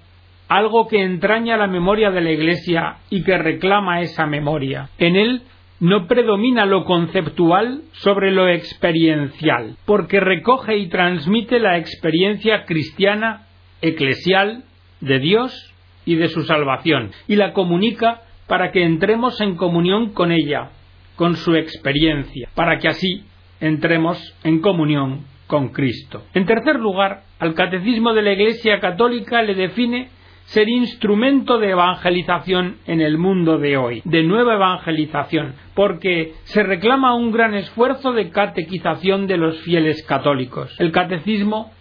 algo 0.48 0.88
que 0.88 1.02
entraña 1.02 1.56
la 1.56 1.66
memoria 1.66 2.10
de 2.10 2.20
la 2.20 2.30
Iglesia 2.30 2.96
y 3.10 3.22
que 3.24 3.36
reclama 3.38 4.00
esa 4.00 4.26
memoria. 4.26 4.88
En 4.98 5.16
él 5.16 5.42
no 5.80 6.06
predomina 6.06 6.64
lo 6.64 6.84
conceptual 6.84 7.82
sobre 7.92 8.30
lo 8.30 8.48
experiencial, 8.48 9.76
porque 9.84 10.20
recoge 10.20 10.78
y 10.78 10.88
transmite 10.88 11.58
la 11.58 11.76
experiencia 11.78 12.64
cristiana, 12.64 13.46
eclesial, 13.82 14.64
de 15.00 15.18
Dios 15.18 15.74
y 16.06 16.14
de 16.14 16.28
su 16.28 16.44
salvación, 16.44 17.10
y 17.28 17.36
la 17.36 17.52
comunica 17.52 18.22
para 18.46 18.70
que 18.70 18.84
entremos 18.84 19.40
en 19.40 19.56
comunión 19.56 20.12
con 20.12 20.32
ella, 20.32 20.70
con 21.16 21.36
su 21.36 21.54
experiencia, 21.54 22.48
para 22.54 22.78
que 22.78 22.88
así 22.88 23.24
entremos 23.60 24.34
en 24.44 24.60
comunión 24.60 25.26
con 25.46 25.68
Cristo. 25.68 26.22
En 26.34 26.46
tercer 26.46 26.76
lugar, 26.76 27.22
al 27.38 27.54
Catecismo 27.54 28.14
de 28.14 28.22
la 28.22 28.32
Iglesia 28.32 28.80
Católica 28.80 29.42
le 29.42 29.54
define 29.54 30.08
ser 30.46 30.68
instrumento 30.68 31.58
de 31.58 31.70
evangelización 31.70 32.76
en 32.86 33.00
el 33.00 33.18
mundo 33.18 33.58
de 33.58 33.76
hoy, 33.76 34.02
de 34.04 34.22
nueva 34.22 34.54
evangelización, 34.54 35.54
porque 35.74 36.34
se 36.44 36.62
reclama 36.62 37.14
un 37.14 37.32
gran 37.32 37.54
esfuerzo 37.54 38.12
de 38.12 38.30
catequización 38.30 39.26
de 39.26 39.36
los 39.38 39.60
fieles 39.62 40.02
católicos. 40.04 40.74
El 40.78 40.92
catecismo 40.92 41.72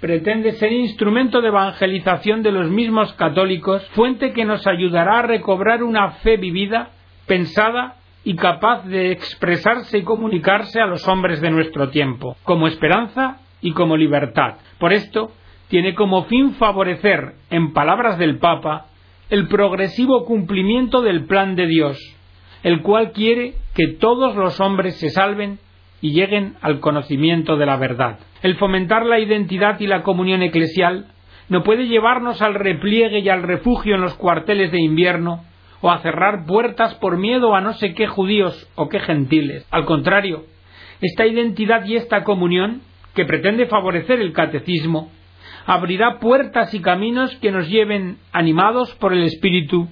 pretende 0.00 0.52
ser 0.52 0.72
instrumento 0.72 1.40
de 1.40 1.48
evangelización 1.48 2.42
de 2.42 2.52
los 2.52 2.70
mismos 2.70 3.12
católicos, 3.14 3.86
fuente 3.90 4.32
que 4.32 4.44
nos 4.44 4.66
ayudará 4.66 5.20
a 5.20 5.22
recobrar 5.22 5.82
una 5.82 6.10
fe 6.22 6.36
vivida, 6.36 6.90
pensada 7.26 7.96
y 8.24 8.36
capaz 8.36 8.84
de 8.86 9.12
expresarse 9.12 9.98
y 9.98 10.02
comunicarse 10.02 10.80
a 10.80 10.86
los 10.86 11.06
hombres 11.08 11.40
de 11.40 11.50
nuestro 11.50 11.90
tiempo, 11.90 12.36
como 12.42 12.66
esperanza 12.66 13.38
y 13.60 13.72
como 13.72 13.96
libertad. 13.96 14.56
Por 14.78 14.92
esto, 14.92 15.30
tiene 15.74 15.96
como 15.96 16.26
fin 16.26 16.52
favorecer, 16.52 17.32
en 17.50 17.72
palabras 17.72 18.16
del 18.16 18.38
Papa, 18.38 18.86
el 19.28 19.48
progresivo 19.48 20.24
cumplimiento 20.24 21.02
del 21.02 21.24
plan 21.24 21.56
de 21.56 21.66
Dios, 21.66 21.98
el 22.62 22.80
cual 22.80 23.10
quiere 23.10 23.54
que 23.74 23.88
todos 23.88 24.36
los 24.36 24.60
hombres 24.60 25.00
se 25.00 25.10
salven 25.10 25.58
y 26.00 26.12
lleguen 26.12 26.54
al 26.60 26.78
conocimiento 26.78 27.56
de 27.56 27.66
la 27.66 27.76
verdad. 27.76 28.20
El 28.40 28.54
fomentar 28.54 29.04
la 29.04 29.18
identidad 29.18 29.80
y 29.80 29.88
la 29.88 30.04
comunión 30.04 30.42
eclesial 30.42 31.06
no 31.48 31.64
puede 31.64 31.88
llevarnos 31.88 32.40
al 32.40 32.54
repliegue 32.54 33.18
y 33.18 33.28
al 33.28 33.42
refugio 33.42 33.96
en 33.96 34.02
los 34.02 34.14
cuarteles 34.14 34.70
de 34.70 34.80
invierno, 34.80 35.42
o 35.80 35.90
a 35.90 35.98
cerrar 36.02 36.46
puertas 36.46 36.94
por 37.00 37.16
miedo 37.16 37.56
a 37.56 37.60
no 37.60 37.72
sé 37.72 37.94
qué 37.94 38.06
judíos 38.06 38.70
o 38.76 38.88
qué 38.88 39.00
gentiles. 39.00 39.66
Al 39.72 39.86
contrario, 39.86 40.44
esta 41.00 41.26
identidad 41.26 41.84
y 41.84 41.96
esta 41.96 42.22
comunión, 42.22 42.82
que 43.16 43.24
pretende 43.24 43.66
favorecer 43.66 44.20
el 44.20 44.32
catecismo, 44.32 45.10
abrirá 45.66 46.18
puertas 46.18 46.74
y 46.74 46.80
caminos 46.80 47.34
que 47.36 47.50
nos 47.50 47.68
lleven, 47.68 48.18
animados 48.32 48.94
por 48.96 49.12
el 49.12 49.24
Espíritu, 49.24 49.88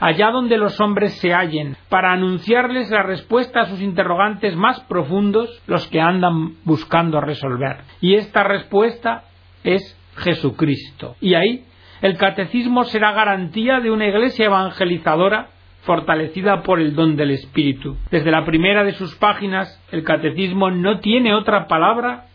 allá 0.00 0.30
donde 0.30 0.58
los 0.58 0.80
hombres 0.80 1.14
se 1.20 1.32
hallen, 1.32 1.76
para 1.88 2.12
anunciarles 2.12 2.90
la 2.90 3.02
respuesta 3.02 3.60
a 3.60 3.66
sus 3.66 3.80
interrogantes 3.80 4.56
más 4.56 4.80
profundos, 4.80 5.62
los 5.66 5.86
que 5.88 6.00
andan 6.00 6.54
buscando 6.64 7.20
resolver. 7.20 7.78
Y 8.00 8.14
esta 8.14 8.42
respuesta 8.42 9.24
es 9.62 9.98
Jesucristo. 10.16 11.16
Y 11.20 11.34
ahí 11.34 11.64
el 12.02 12.16
catecismo 12.18 12.84
será 12.84 13.12
garantía 13.12 13.80
de 13.80 13.90
una 13.90 14.06
iglesia 14.06 14.46
evangelizadora 14.46 15.48
fortalecida 15.82 16.62
por 16.62 16.80
el 16.80 16.94
don 16.94 17.16
del 17.16 17.30
Espíritu. 17.30 17.96
Desde 18.10 18.30
la 18.30 18.44
primera 18.44 18.84
de 18.84 18.92
sus 18.92 19.14
páginas, 19.16 19.82
el 19.92 20.02
catecismo 20.02 20.70
no 20.70 21.00
tiene 21.00 21.34
otra 21.34 21.66
palabra 21.66 22.26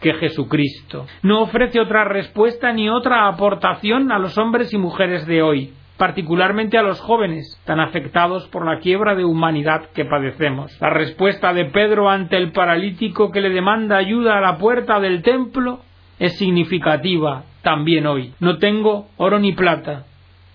que 0.00 0.14
Jesucristo. 0.14 1.06
No 1.22 1.42
ofrece 1.42 1.80
otra 1.80 2.04
respuesta 2.04 2.72
ni 2.72 2.88
otra 2.88 3.28
aportación 3.28 4.12
a 4.12 4.18
los 4.18 4.36
hombres 4.38 4.72
y 4.72 4.78
mujeres 4.78 5.26
de 5.26 5.42
hoy, 5.42 5.72
particularmente 5.96 6.78
a 6.78 6.82
los 6.82 7.00
jóvenes, 7.00 7.60
tan 7.64 7.80
afectados 7.80 8.46
por 8.48 8.66
la 8.66 8.80
quiebra 8.80 9.14
de 9.14 9.24
humanidad 9.24 9.90
que 9.94 10.04
padecemos. 10.04 10.76
La 10.80 10.90
respuesta 10.90 11.52
de 11.54 11.66
Pedro 11.66 12.10
ante 12.10 12.36
el 12.36 12.52
paralítico 12.52 13.30
que 13.30 13.40
le 13.40 13.50
demanda 13.50 13.96
ayuda 13.96 14.38
a 14.38 14.40
la 14.40 14.58
puerta 14.58 15.00
del 15.00 15.22
templo 15.22 15.80
es 16.18 16.36
significativa 16.38 17.44
también 17.62 18.06
hoy. 18.06 18.32
No 18.40 18.58
tengo 18.58 19.08
oro 19.16 19.38
ni 19.38 19.52
plata, 19.52 20.04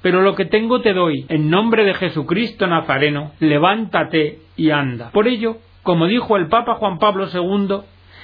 pero 0.01 0.21
lo 0.21 0.35
que 0.35 0.45
tengo 0.45 0.81
te 0.81 0.93
doy. 0.93 1.25
En 1.29 1.49
nombre 1.49 1.83
de 1.83 1.93
Jesucristo 1.93 2.67
Nazareno, 2.67 3.31
levántate 3.39 4.39
y 4.55 4.71
anda. 4.71 5.11
Por 5.11 5.27
ello, 5.27 5.57
como 5.83 6.07
dijo 6.07 6.37
el 6.37 6.47
Papa 6.47 6.75
Juan 6.75 6.99
Pablo 6.99 7.27
II, 7.31 7.81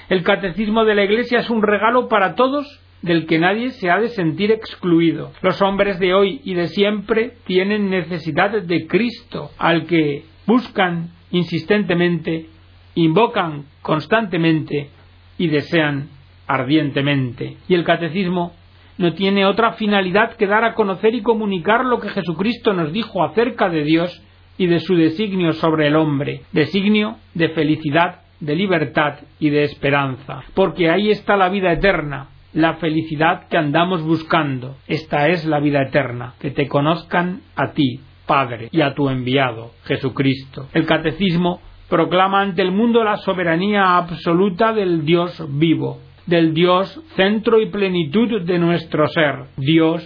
el 0.09 0.23
catecismo 0.23 0.85
de 0.85 0.95
la 0.95 1.03
Iglesia 1.03 1.39
es 1.39 1.49
un 1.49 1.61
regalo 1.61 2.07
para 2.07 2.35
todos 2.35 2.65
del 3.01 3.25
que 3.27 3.39
nadie 3.39 3.71
se 3.71 3.89
ha 3.89 3.99
de 3.99 4.09
sentir 4.09 4.51
excluido. 4.51 5.31
Los 5.41 5.61
hombres 5.61 5.99
de 5.99 6.13
hoy 6.13 6.41
y 6.43 6.53
de 6.53 6.67
siempre 6.67 7.33
tienen 7.45 7.89
necesidad 7.89 8.51
de 8.51 8.87
Cristo, 8.87 9.51
al 9.57 9.85
que 9.85 10.23
buscan 10.45 11.11
insistentemente, 11.31 12.47
invocan 12.95 13.65
constantemente 13.81 14.89
y 15.37 15.47
desean 15.47 16.09
ardientemente. 16.47 17.57
Y 17.67 17.75
el 17.75 17.83
catecismo 17.83 18.53
no 18.97 19.13
tiene 19.13 19.45
otra 19.45 19.73
finalidad 19.73 20.35
que 20.37 20.47
dar 20.47 20.63
a 20.63 20.73
conocer 20.73 21.13
y 21.13 21.21
comunicar 21.21 21.85
lo 21.85 21.99
que 21.99 22.09
Jesucristo 22.09 22.73
nos 22.73 22.91
dijo 22.91 23.23
acerca 23.23 23.69
de 23.69 23.83
Dios 23.83 24.23
y 24.57 24.65
de 24.65 24.79
su 24.79 24.95
designio 24.95 25.53
sobre 25.53 25.87
el 25.87 25.95
hombre, 25.95 26.41
designio 26.51 27.17
de 27.35 27.49
felicidad, 27.49 28.21
de 28.39 28.55
libertad 28.55 29.19
y 29.39 29.49
de 29.49 29.63
esperanza, 29.63 30.43
porque 30.53 30.89
ahí 30.89 31.09
está 31.09 31.37
la 31.37 31.49
vida 31.49 31.71
eterna, 31.71 32.29
la 32.53 32.75
felicidad 32.75 33.47
que 33.49 33.57
andamos 33.57 34.01
buscando. 34.03 34.77
Esta 34.87 35.29
es 35.29 35.45
la 35.45 35.59
vida 35.59 35.81
eterna, 35.81 36.33
que 36.39 36.51
te 36.51 36.67
conozcan 36.67 37.41
a 37.55 37.71
ti, 37.73 38.01
Padre, 38.25 38.69
y 38.71 38.81
a 38.81 38.93
tu 38.93 39.09
enviado, 39.09 39.71
Jesucristo. 39.85 40.67
El 40.73 40.85
catecismo 40.85 41.61
proclama 41.89 42.41
ante 42.41 42.61
el 42.61 42.71
mundo 42.71 43.03
la 43.03 43.17
soberanía 43.17 43.97
absoluta 43.97 44.73
del 44.73 45.05
Dios 45.05 45.43
vivo, 45.57 45.99
del 46.25 46.53
Dios 46.53 47.01
centro 47.15 47.61
y 47.61 47.67
plenitud 47.67 48.41
de 48.41 48.59
nuestro 48.59 49.07
ser, 49.07 49.45
Dios, 49.55 50.03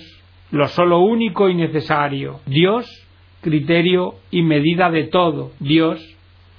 lo 0.51 0.67
solo 0.67 0.99
único 0.99 1.49
y 1.49 1.55
necesario, 1.55 2.41
Dios, 2.45 2.85
criterio 3.41 4.15
y 4.29 4.43
medida 4.43 4.91
de 4.91 5.05
todo, 5.05 5.51
Dios, 5.59 5.99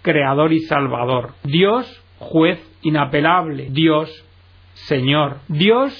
creador 0.02 0.52
y 0.52 0.60
salvador, 0.60 1.34
Dios, 1.44 2.02
juez 2.18 2.60
inapelable, 2.82 3.68
Dios, 3.70 4.10
Señor, 4.74 5.38
Dios, 5.48 5.94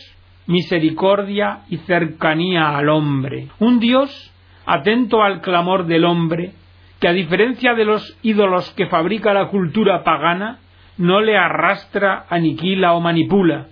misericordia 0.47 1.61
y 1.71 1.79
cercanía 1.79 2.77
al 2.77 2.89
hombre, 2.89 3.49
un 3.59 3.79
Dios 3.79 4.33
atento 4.67 5.23
al 5.23 5.41
clamor 5.41 5.87
del 5.87 6.05
hombre, 6.05 6.53
que 7.01 7.09
a 7.09 7.13
diferencia 7.13 7.75
de 7.75 7.85
los 7.85 8.17
ídolos 8.23 8.71
que 8.75 8.87
fabrica 8.87 9.35
la 9.35 9.49
cultura 9.49 10.05
pagana, 10.05 10.59
no 10.99 11.21
le 11.21 11.37
arrastra, 11.37 12.27
aniquila 12.29 12.93
o 12.93 13.01
manipula, 13.01 13.67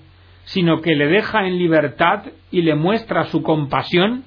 sino 0.45 0.81
que 0.81 0.97
le 0.97 1.07
deja 1.07 1.47
en 1.47 1.59
libertad 1.59 2.25
y 2.51 2.62
le 2.62 2.75
muestra 2.75 3.25
su 3.25 3.43
compasión 3.43 4.25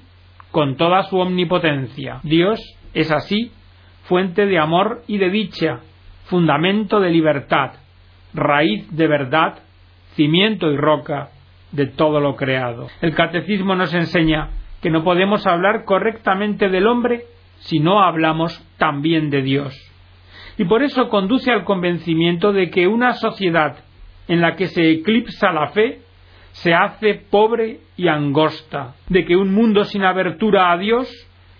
con 0.50 0.76
toda 0.76 1.02
su 1.04 1.18
omnipotencia. 1.18 2.20
Dios 2.22 2.60
es 2.94 3.10
así 3.10 3.50
fuente 4.04 4.46
de 4.46 4.58
amor 4.58 5.02
y 5.06 5.18
de 5.18 5.30
dicha, 5.30 5.80
fundamento 6.24 7.00
de 7.00 7.10
libertad, 7.10 7.72
raíz 8.32 8.86
de 8.94 9.06
verdad, 9.06 9.58
cimiento 10.14 10.70
y 10.70 10.76
roca 10.76 11.30
de 11.72 11.86
todo 11.86 12.20
lo 12.20 12.36
creado. 12.36 12.88
El 13.00 13.14
catecismo 13.14 13.74
nos 13.74 13.92
enseña 13.94 14.50
que 14.80 14.90
no 14.90 15.02
podemos 15.02 15.46
hablar 15.46 15.84
correctamente 15.84 16.68
del 16.68 16.86
hombre 16.86 17.24
si 17.60 17.78
no 17.78 18.02
hablamos 18.02 18.62
también 18.78 19.30
de 19.30 19.42
Dios 19.42 19.94
y 20.56 20.64
por 20.64 20.82
eso 20.82 21.08
conduce 21.08 21.50
al 21.50 21.64
convencimiento 21.64 22.52
de 22.52 22.70
que 22.70 22.86
una 22.86 23.14
sociedad 23.14 23.76
en 24.28 24.40
la 24.40 24.54
que 24.54 24.68
se 24.68 24.90
eclipsa 24.90 25.52
la 25.52 25.68
fe 25.68 26.00
se 26.52 26.72
hace 26.72 27.14
pobre 27.14 27.80
y 27.96 28.06
angosta, 28.06 28.94
de 29.08 29.24
que 29.24 29.36
un 29.36 29.52
mundo 29.52 29.84
sin 29.84 30.04
abertura 30.04 30.70
a 30.70 30.78
Dios 30.78 31.10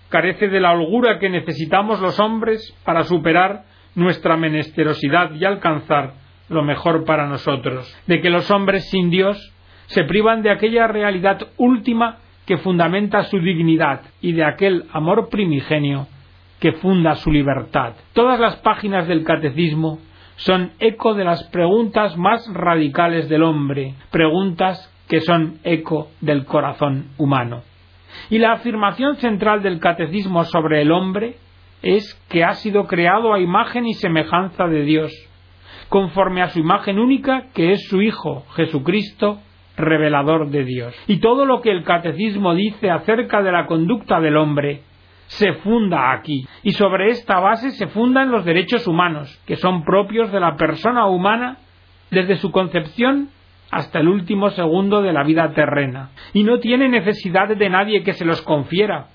carece 0.09 0.47
de 0.47 0.61
la 0.61 0.71
holgura 0.71 1.19
que 1.19 1.29
necesitamos 1.29 1.99
los 1.99 2.19
hombres 2.19 2.73
para 2.85 3.03
superar 3.03 3.63
nuestra 3.95 4.37
menesterosidad 4.37 5.33
y 5.33 5.45
alcanzar 5.45 6.13
lo 6.49 6.63
mejor 6.63 7.05
para 7.05 7.27
nosotros, 7.27 7.91
de 8.07 8.21
que 8.21 8.29
los 8.29 8.51
hombres 8.51 8.89
sin 8.89 9.09
Dios 9.09 9.53
se 9.87 10.03
privan 10.03 10.41
de 10.41 10.51
aquella 10.51 10.87
realidad 10.87 11.47
última 11.57 12.17
que 12.45 12.57
fundamenta 12.57 13.23
su 13.23 13.39
dignidad 13.39 14.01
y 14.21 14.33
de 14.33 14.45
aquel 14.45 14.85
amor 14.93 15.29
primigenio 15.29 16.07
que 16.59 16.73
funda 16.73 17.15
su 17.15 17.31
libertad. 17.31 17.93
Todas 18.13 18.39
las 18.39 18.57
páginas 18.57 19.07
del 19.07 19.23
catecismo 19.23 19.99
son 20.37 20.71
eco 20.79 21.13
de 21.13 21.23
las 21.23 21.43
preguntas 21.45 22.17
más 22.17 22.47
radicales 22.53 23.29
del 23.29 23.43
hombre, 23.43 23.95
preguntas 24.11 24.91
que 25.07 25.21
son 25.21 25.59
eco 25.63 26.09
del 26.21 26.45
corazón 26.45 27.09
humano. 27.17 27.63
Y 28.29 28.39
la 28.39 28.53
afirmación 28.53 29.17
central 29.17 29.61
del 29.61 29.79
catecismo 29.79 30.43
sobre 30.45 30.81
el 30.81 30.91
hombre 30.91 31.37
es 31.85 32.15
que 32.29 32.43
ha 32.43 32.53
sido 32.55 32.87
creado 32.87 33.31
a 33.33 33.39
imagen 33.39 33.85
y 33.85 33.93
semejanza 33.93 34.65
de 34.65 34.81
Dios, 34.81 35.13
conforme 35.87 36.41
a 36.41 36.49
su 36.49 36.59
imagen 36.59 36.97
única 36.97 37.45
que 37.53 37.71
es 37.71 37.87
su 37.87 38.01
Hijo, 38.01 38.43
Jesucristo, 38.55 39.39
revelador 39.77 40.49
de 40.49 40.63
Dios. 40.63 40.95
Y 41.07 41.17
todo 41.17 41.45
lo 41.45 41.61
que 41.61 41.69
el 41.69 41.83
catecismo 41.83 42.55
dice 42.55 42.89
acerca 42.89 43.43
de 43.43 43.51
la 43.51 43.67
conducta 43.67 44.19
del 44.19 44.35
hombre 44.35 44.81
se 45.27 45.53
funda 45.53 46.11
aquí. 46.11 46.47
Y 46.63 46.71
sobre 46.71 47.09
esta 47.09 47.39
base 47.39 47.69
se 47.71 47.87
fundan 47.87 48.31
los 48.31 48.45
derechos 48.45 48.87
humanos, 48.87 49.39
que 49.45 49.55
son 49.55 49.83
propios 49.83 50.31
de 50.31 50.39
la 50.39 50.55
persona 50.55 51.05
humana 51.05 51.57
desde 52.09 52.37
su 52.37 52.51
concepción 52.51 53.29
hasta 53.69 53.99
el 53.99 54.07
último 54.07 54.49
segundo 54.49 55.03
de 55.03 55.13
la 55.13 55.23
vida 55.23 55.53
terrena. 55.53 56.09
Y 56.33 56.43
no 56.43 56.59
tiene 56.59 56.89
necesidad 56.89 57.55
de 57.55 57.69
nadie 57.69 58.03
que 58.03 58.13
se 58.13 58.25
los 58.25 58.41
confiera, 58.41 59.09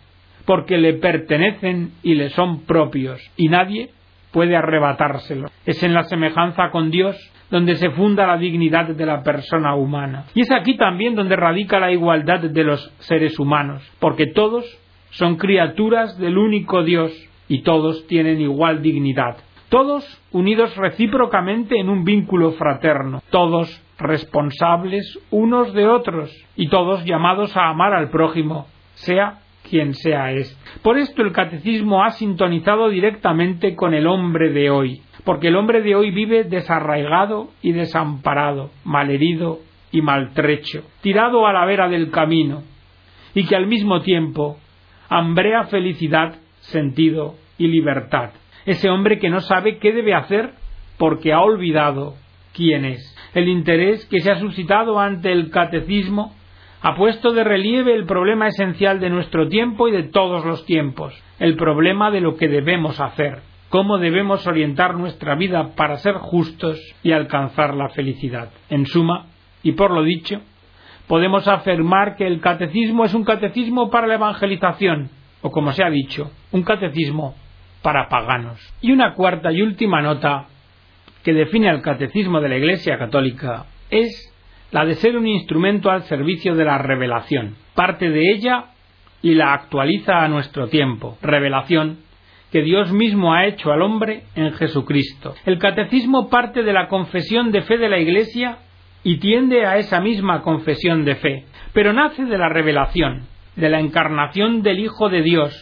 porque 0.44 0.78
le 0.78 0.94
pertenecen 0.94 1.92
y 2.02 2.14
le 2.14 2.30
son 2.30 2.62
propios, 2.62 3.20
y 3.36 3.48
nadie 3.48 3.90
puede 4.32 4.56
arrebatárselos. 4.56 5.50
Es 5.66 5.82
en 5.82 5.94
la 5.94 6.04
semejanza 6.04 6.70
con 6.70 6.90
Dios 6.90 7.16
donde 7.50 7.74
se 7.76 7.90
funda 7.90 8.26
la 8.26 8.36
dignidad 8.36 8.86
de 8.88 9.06
la 9.06 9.22
persona 9.22 9.74
humana. 9.74 10.24
Y 10.34 10.42
es 10.42 10.52
aquí 10.52 10.76
también 10.76 11.16
donde 11.16 11.36
radica 11.36 11.80
la 11.80 11.90
igualdad 11.90 12.40
de 12.40 12.64
los 12.64 12.92
seres 13.00 13.38
humanos, 13.38 13.82
porque 13.98 14.26
todos 14.26 14.64
son 15.10 15.36
criaturas 15.36 16.16
del 16.18 16.38
único 16.38 16.84
Dios 16.84 17.12
y 17.48 17.62
todos 17.62 18.06
tienen 18.06 18.40
igual 18.40 18.82
dignidad. 18.82 19.38
Todos 19.68 20.04
unidos 20.32 20.76
recíprocamente 20.76 21.78
en 21.78 21.88
un 21.88 22.04
vínculo 22.04 22.52
fraterno, 22.52 23.22
todos 23.30 23.82
responsables 23.98 25.18
unos 25.30 25.72
de 25.74 25.86
otros 25.86 26.32
y 26.56 26.68
todos 26.68 27.04
llamados 27.04 27.56
a 27.56 27.68
amar 27.68 27.92
al 27.92 28.10
prójimo, 28.10 28.66
sea 28.94 29.38
quien 29.70 29.94
sea 29.94 30.32
éste. 30.32 30.60
Por 30.82 30.98
esto 30.98 31.22
el 31.22 31.32
catecismo 31.32 32.02
ha 32.04 32.10
sintonizado 32.10 32.88
directamente 32.88 33.76
con 33.76 33.94
el 33.94 34.06
hombre 34.06 34.50
de 34.50 34.68
hoy, 34.68 35.02
porque 35.24 35.48
el 35.48 35.56
hombre 35.56 35.80
de 35.82 35.94
hoy 35.94 36.10
vive 36.10 36.44
desarraigado 36.44 37.50
y 37.62 37.72
desamparado, 37.72 38.70
malherido 38.84 39.60
y 39.92 40.02
maltrecho, 40.02 40.82
tirado 41.00 41.46
a 41.46 41.52
la 41.52 41.64
vera 41.64 41.88
del 41.88 42.10
camino, 42.10 42.62
y 43.34 43.46
que 43.46 43.56
al 43.56 43.68
mismo 43.68 44.00
tiempo 44.00 44.58
hambrea 45.08 45.64
felicidad, 45.64 46.36
sentido 46.60 47.36
y 47.56 47.68
libertad. 47.68 48.30
Ese 48.66 48.90
hombre 48.90 49.18
que 49.18 49.30
no 49.30 49.40
sabe 49.40 49.78
qué 49.78 49.92
debe 49.92 50.14
hacer 50.14 50.50
porque 50.98 51.32
ha 51.32 51.40
olvidado 51.40 52.14
quién 52.54 52.84
es. 52.84 53.16
El 53.34 53.48
interés 53.48 54.04
que 54.06 54.20
se 54.20 54.30
ha 54.30 54.38
suscitado 54.38 54.98
ante 54.98 55.32
el 55.32 55.50
catecismo 55.50 56.34
ha 56.82 56.94
puesto 56.94 57.32
de 57.32 57.44
relieve 57.44 57.94
el 57.94 58.06
problema 58.06 58.48
esencial 58.48 59.00
de 59.00 59.10
nuestro 59.10 59.48
tiempo 59.48 59.88
y 59.88 59.92
de 59.92 60.04
todos 60.04 60.44
los 60.44 60.64
tiempos, 60.64 61.14
el 61.38 61.56
problema 61.56 62.10
de 62.10 62.20
lo 62.20 62.36
que 62.36 62.48
debemos 62.48 63.00
hacer, 63.00 63.40
cómo 63.68 63.98
debemos 63.98 64.46
orientar 64.46 64.94
nuestra 64.96 65.34
vida 65.34 65.74
para 65.76 65.96
ser 65.98 66.14
justos 66.14 66.80
y 67.02 67.12
alcanzar 67.12 67.74
la 67.74 67.90
felicidad. 67.90 68.50
En 68.70 68.86
suma, 68.86 69.26
y 69.62 69.72
por 69.72 69.90
lo 69.90 70.02
dicho, 70.02 70.40
podemos 71.06 71.46
afirmar 71.48 72.16
que 72.16 72.26
el 72.26 72.40
catecismo 72.40 73.04
es 73.04 73.14
un 73.14 73.24
catecismo 73.24 73.90
para 73.90 74.06
la 74.06 74.14
evangelización, 74.14 75.10
o 75.42 75.50
como 75.50 75.72
se 75.72 75.84
ha 75.84 75.90
dicho, 75.90 76.30
un 76.52 76.62
catecismo 76.62 77.34
para 77.82 78.08
paganos. 78.08 78.58
Y 78.80 78.92
una 78.92 79.14
cuarta 79.14 79.52
y 79.52 79.60
última 79.60 80.00
nota 80.00 80.46
que 81.22 81.34
define 81.34 81.68
al 81.68 81.82
catecismo 81.82 82.40
de 82.40 82.48
la 82.48 82.56
Iglesia 82.56 82.98
Católica 82.98 83.66
es 83.90 84.32
la 84.70 84.84
de 84.84 84.94
ser 84.94 85.16
un 85.16 85.26
instrumento 85.26 85.90
al 85.90 86.02
servicio 86.04 86.54
de 86.54 86.64
la 86.64 86.78
revelación. 86.78 87.56
Parte 87.74 88.10
de 88.10 88.32
ella 88.32 88.66
y 89.22 89.34
la 89.34 89.52
actualiza 89.52 90.22
a 90.22 90.28
nuestro 90.28 90.68
tiempo. 90.68 91.18
Revelación 91.22 91.98
que 92.50 92.62
Dios 92.62 92.92
mismo 92.92 93.32
ha 93.32 93.46
hecho 93.46 93.72
al 93.72 93.82
hombre 93.82 94.24
en 94.34 94.52
Jesucristo. 94.52 95.34
El 95.46 95.58
catecismo 95.58 96.28
parte 96.28 96.62
de 96.62 96.72
la 96.72 96.88
confesión 96.88 97.52
de 97.52 97.62
fe 97.62 97.78
de 97.78 97.88
la 97.88 97.98
Iglesia 97.98 98.58
y 99.04 99.18
tiende 99.18 99.66
a 99.66 99.78
esa 99.78 100.00
misma 100.00 100.42
confesión 100.42 101.04
de 101.04 101.14
fe, 101.14 101.44
pero 101.72 101.92
nace 101.92 102.24
de 102.24 102.38
la 102.38 102.48
revelación, 102.48 103.26
de 103.56 103.70
la 103.70 103.80
encarnación 103.80 104.62
del 104.62 104.80
Hijo 104.80 105.08
de 105.08 105.22
Dios, 105.22 105.54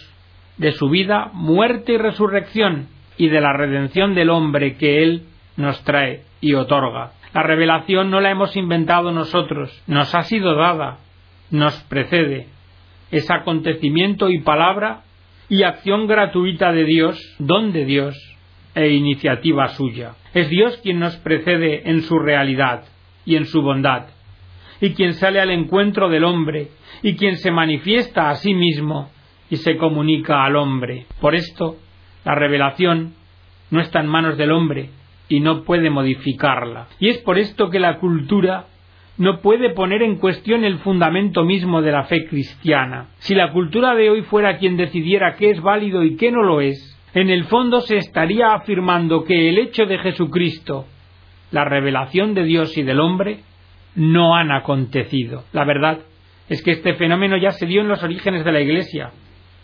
de 0.56 0.72
su 0.72 0.88
vida, 0.88 1.30
muerte 1.34 1.92
y 1.92 1.98
resurrección, 1.98 2.88
y 3.16 3.28
de 3.28 3.40
la 3.40 3.52
redención 3.52 4.14
del 4.14 4.30
hombre 4.30 4.76
que 4.76 5.02
Él 5.02 5.24
nos 5.56 5.82
trae 5.84 6.22
y 6.40 6.54
otorga. 6.54 7.12
La 7.34 7.42
revelación 7.42 8.10
no 8.10 8.20
la 8.20 8.30
hemos 8.30 8.56
inventado 8.56 9.12
nosotros, 9.12 9.82
nos 9.86 10.14
ha 10.14 10.22
sido 10.22 10.54
dada, 10.54 10.98
nos 11.50 11.74
precede. 11.84 12.48
Es 13.10 13.30
acontecimiento 13.30 14.30
y 14.30 14.40
palabra 14.40 15.02
y 15.48 15.62
acción 15.62 16.06
gratuita 16.06 16.72
de 16.72 16.84
Dios, 16.84 17.36
don 17.38 17.72
de 17.72 17.84
Dios 17.84 18.16
e 18.74 18.88
iniciativa 18.88 19.68
suya. 19.68 20.12
Es 20.34 20.48
Dios 20.48 20.78
quien 20.82 21.00
nos 21.00 21.16
precede 21.16 21.90
en 21.90 22.02
su 22.02 22.18
realidad 22.18 22.84
y 23.24 23.36
en 23.36 23.44
su 23.44 23.60
bondad, 23.62 24.06
y 24.80 24.90
quien 24.90 25.14
sale 25.14 25.40
al 25.40 25.50
encuentro 25.50 26.08
del 26.08 26.24
hombre, 26.24 26.68
y 27.02 27.16
quien 27.16 27.36
se 27.36 27.50
manifiesta 27.50 28.30
a 28.30 28.36
sí 28.36 28.54
mismo 28.54 29.10
y 29.50 29.56
se 29.56 29.76
comunica 29.76 30.44
al 30.44 30.56
hombre. 30.56 31.06
Por 31.20 31.34
esto, 31.34 31.76
la 32.24 32.34
revelación 32.34 33.14
no 33.70 33.80
está 33.80 34.00
en 34.00 34.06
manos 34.06 34.36
del 34.36 34.52
hombre 34.52 34.90
y 35.28 35.40
no 35.40 35.62
puede 35.64 35.90
modificarla. 35.90 36.88
Y 36.98 37.08
es 37.08 37.18
por 37.18 37.38
esto 37.38 37.70
que 37.70 37.80
la 37.80 37.98
cultura 37.98 38.66
no 39.18 39.40
puede 39.40 39.70
poner 39.70 40.02
en 40.02 40.16
cuestión 40.16 40.64
el 40.64 40.78
fundamento 40.78 41.44
mismo 41.44 41.82
de 41.82 41.92
la 41.92 42.04
fe 42.04 42.26
cristiana. 42.26 43.08
Si 43.18 43.34
la 43.34 43.52
cultura 43.52 43.94
de 43.94 44.10
hoy 44.10 44.22
fuera 44.22 44.58
quien 44.58 44.76
decidiera 44.76 45.34
qué 45.36 45.50
es 45.50 45.60
válido 45.60 46.04
y 46.04 46.16
qué 46.16 46.30
no 46.30 46.42
lo 46.42 46.60
es, 46.60 46.96
en 47.14 47.30
el 47.30 47.44
fondo 47.44 47.80
se 47.80 47.96
estaría 47.96 48.54
afirmando 48.54 49.24
que 49.24 49.48
el 49.48 49.58
hecho 49.58 49.86
de 49.86 49.98
Jesucristo, 49.98 50.86
la 51.50 51.64
revelación 51.64 52.34
de 52.34 52.44
Dios 52.44 52.76
y 52.78 52.82
del 52.82 53.00
hombre, 53.00 53.40
no 53.96 54.36
han 54.36 54.52
acontecido. 54.52 55.42
La 55.52 55.64
verdad 55.64 55.98
es 56.48 56.62
que 56.62 56.70
este 56.72 56.94
fenómeno 56.94 57.36
ya 57.36 57.50
se 57.50 57.66
dio 57.66 57.80
en 57.80 57.88
los 57.88 58.02
orígenes 58.02 58.44
de 58.44 58.52
la 58.52 58.60
Iglesia 58.60 59.10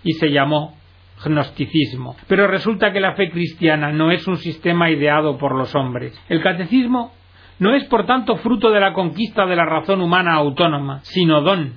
y 0.03 0.12
se 0.14 0.31
llamó 0.31 0.77
gnosticismo. 1.24 2.16
Pero 2.29 2.46
resulta 2.46 2.92
que 2.92 3.00
la 3.00 3.14
fe 3.14 3.31
cristiana 3.31 3.92
no 3.92 4.11
es 4.11 4.27
un 4.27 4.37
sistema 4.37 4.90
ideado 4.90 5.38
por 5.38 5.55
los 5.55 5.74
hombres. 5.74 6.18
El 6.29 6.42
catecismo 6.42 7.12
no 7.59 7.74
es 7.74 7.85
por 7.85 8.07
tanto 8.07 8.37
fruto 8.37 8.70
de 8.70 8.81
la 8.81 8.92
conquista 8.92 9.46
de 9.46 9.57
la 9.57 9.64
razón 9.64 10.00
humana 10.00 10.35
autónoma, 10.35 11.00
sino 11.03 11.40
don, 11.40 11.74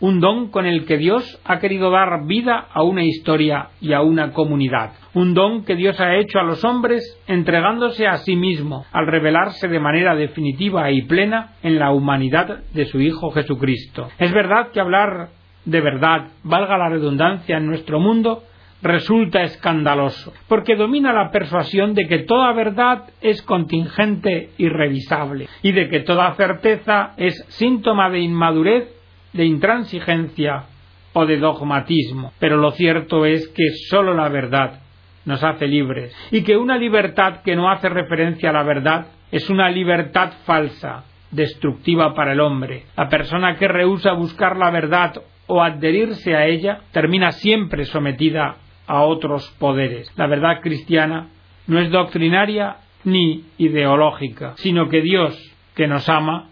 un 0.00 0.20
don 0.20 0.50
con 0.50 0.64
el 0.64 0.84
que 0.84 0.96
Dios 0.96 1.40
ha 1.44 1.58
querido 1.58 1.90
dar 1.90 2.26
vida 2.26 2.68
a 2.72 2.82
una 2.82 3.02
historia 3.02 3.70
y 3.80 3.92
a 3.92 4.00
una 4.00 4.32
comunidad, 4.32 4.92
un 5.14 5.34
don 5.34 5.64
que 5.64 5.74
Dios 5.74 5.98
ha 6.00 6.14
hecho 6.16 6.38
a 6.38 6.44
los 6.44 6.64
hombres 6.64 7.02
entregándose 7.26 8.06
a 8.06 8.18
sí 8.18 8.36
mismo 8.36 8.84
al 8.92 9.08
revelarse 9.08 9.66
de 9.66 9.80
manera 9.80 10.14
definitiva 10.14 10.90
y 10.92 11.02
plena 11.02 11.54
en 11.62 11.80
la 11.80 11.90
humanidad 11.90 12.62
de 12.72 12.84
su 12.86 13.00
Hijo 13.00 13.32
Jesucristo. 13.32 14.08
Es 14.18 14.32
verdad 14.32 14.70
que 14.72 14.80
hablar 14.80 15.30
de 15.68 15.80
verdad, 15.82 16.28
valga 16.44 16.78
la 16.78 16.88
redundancia, 16.88 17.58
en 17.58 17.66
nuestro 17.66 18.00
mundo 18.00 18.42
resulta 18.82 19.42
escandaloso, 19.42 20.32
porque 20.46 20.76
domina 20.76 21.12
la 21.12 21.30
persuasión 21.30 21.94
de 21.94 22.06
que 22.06 22.20
toda 22.20 22.52
verdad 22.52 23.04
es 23.20 23.42
contingente 23.42 24.50
y 24.56 24.68
revisable, 24.68 25.48
y 25.62 25.72
de 25.72 25.88
que 25.88 26.00
toda 26.00 26.34
certeza 26.34 27.12
es 27.16 27.44
síntoma 27.48 28.10
de 28.10 28.20
inmadurez, 28.20 28.88
de 29.32 29.44
intransigencia 29.44 30.64
o 31.12 31.26
de 31.26 31.38
dogmatismo. 31.38 32.32
Pero 32.38 32.56
lo 32.56 32.70
cierto 32.72 33.26
es 33.26 33.48
que 33.48 33.70
sólo 33.88 34.14
la 34.14 34.28
verdad 34.28 34.80
nos 35.24 35.42
hace 35.42 35.66
libres, 35.66 36.16
y 36.30 36.42
que 36.42 36.56
una 36.56 36.78
libertad 36.78 37.42
que 37.42 37.56
no 37.56 37.70
hace 37.70 37.88
referencia 37.88 38.50
a 38.50 38.54
la 38.54 38.62
verdad 38.62 39.06
es 39.30 39.50
una 39.50 39.68
libertad 39.68 40.32
falsa, 40.46 41.04
destructiva 41.30 42.14
para 42.14 42.32
el 42.32 42.40
hombre. 42.40 42.84
La 42.96 43.08
persona 43.08 43.56
que 43.56 43.68
rehúsa 43.68 44.12
buscar 44.12 44.56
la 44.56 44.70
verdad 44.70 45.14
o 45.46 45.62
adherirse 45.62 46.34
a 46.34 46.46
ella 46.46 46.80
termina 46.92 47.32
siempre 47.32 47.84
sometida 47.84 48.56
a 48.88 49.02
otros 49.02 49.48
poderes. 49.60 50.12
La 50.16 50.26
verdad 50.26 50.60
cristiana 50.60 51.28
no 51.66 51.78
es 51.78 51.90
doctrinaria 51.90 52.78
ni 53.04 53.44
ideológica, 53.58 54.54
sino 54.56 54.88
que 54.88 55.02
Dios, 55.02 55.38
que 55.76 55.86
nos 55.86 56.08
ama, 56.08 56.48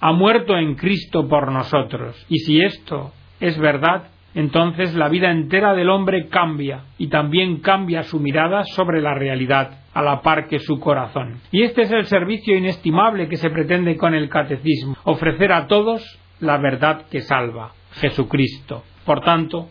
ha 0.00 0.12
muerto 0.12 0.56
en 0.56 0.74
Cristo 0.74 1.28
por 1.28 1.50
nosotros. 1.50 2.26
Y 2.28 2.40
si 2.40 2.60
esto 2.60 3.12
es 3.40 3.58
verdad, 3.58 4.10
entonces 4.34 4.94
la 4.94 5.08
vida 5.08 5.30
entera 5.30 5.74
del 5.74 5.88
hombre 5.88 6.28
cambia 6.28 6.84
y 6.98 7.08
también 7.08 7.60
cambia 7.60 8.02
su 8.02 8.20
mirada 8.20 8.64
sobre 8.64 9.00
la 9.00 9.14
realidad 9.14 9.80
a 9.94 10.02
la 10.02 10.20
par 10.20 10.48
que 10.48 10.58
su 10.58 10.78
corazón. 10.78 11.40
Y 11.50 11.62
este 11.62 11.82
es 11.82 11.90
el 11.90 12.04
servicio 12.06 12.56
inestimable 12.56 13.28
que 13.28 13.36
se 13.36 13.50
pretende 13.50 13.96
con 13.96 14.14
el 14.14 14.28
catecismo, 14.28 14.96
ofrecer 15.04 15.52
a 15.52 15.66
todos 15.66 16.20
la 16.40 16.58
verdad 16.58 17.06
que 17.10 17.20
salva, 17.20 17.72
Jesucristo. 17.94 18.84
Por 19.04 19.20
tanto, 19.20 19.68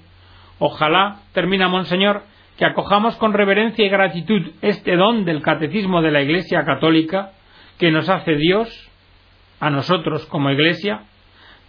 Ojalá, 0.60 1.20
termina 1.34 1.68
Monseñor, 1.68 2.24
que 2.58 2.66
acojamos 2.66 3.16
con 3.18 3.34
reverencia 3.34 3.86
y 3.86 3.90
gratitud 3.90 4.52
este 4.62 4.96
don 4.96 5.26
del 5.26 5.42
catecismo 5.42 6.02
de 6.02 6.12
la 6.12 6.22
Iglesia 6.22 6.66
Católica 6.66 7.32
que 7.78 7.92
nos 7.92 8.10
hace 8.10 8.36
Dios 8.36 8.90
a 9.60 9.70
nosotros 9.70 10.26
como 10.26 10.50
Iglesia 10.50 11.04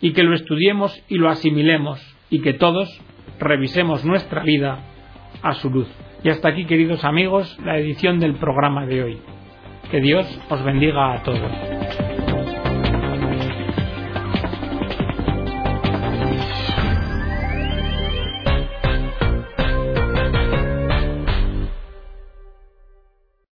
y 0.00 0.12
que 0.12 0.22
lo 0.22 0.34
estudiemos 0.34 0.98
y 1.08 1.16
lo 1.16 1.28
asimilemos 1.28 2.00
y 2.30 2.40
que 2.40 2.54
todos 2.54 2.88
revisemos 3.38 4.04
nuestra 4.04 4.42
vida 4.42 4.78
a 5.42 5.54
su 5.54 5.70
luz. 5.70 5.88
Y 6.24 6.30
hasta 6.30 6.48
aquí, 6.48 6.64
queridos 6.64 7.04
amigos, 7.04 7.58
la 7.64 7.78
edición 7.78 8.18
del 8.18 8.34
programa 8.34 8.86
de 8.86 9.02
hoy. 9.02 9.18
Que 9.90 10.00
Dios 10.00 10.26
os 10.50 10.64
bendiga 10.64 11.14
a 11.14 11.22
todos. 11.22 12.07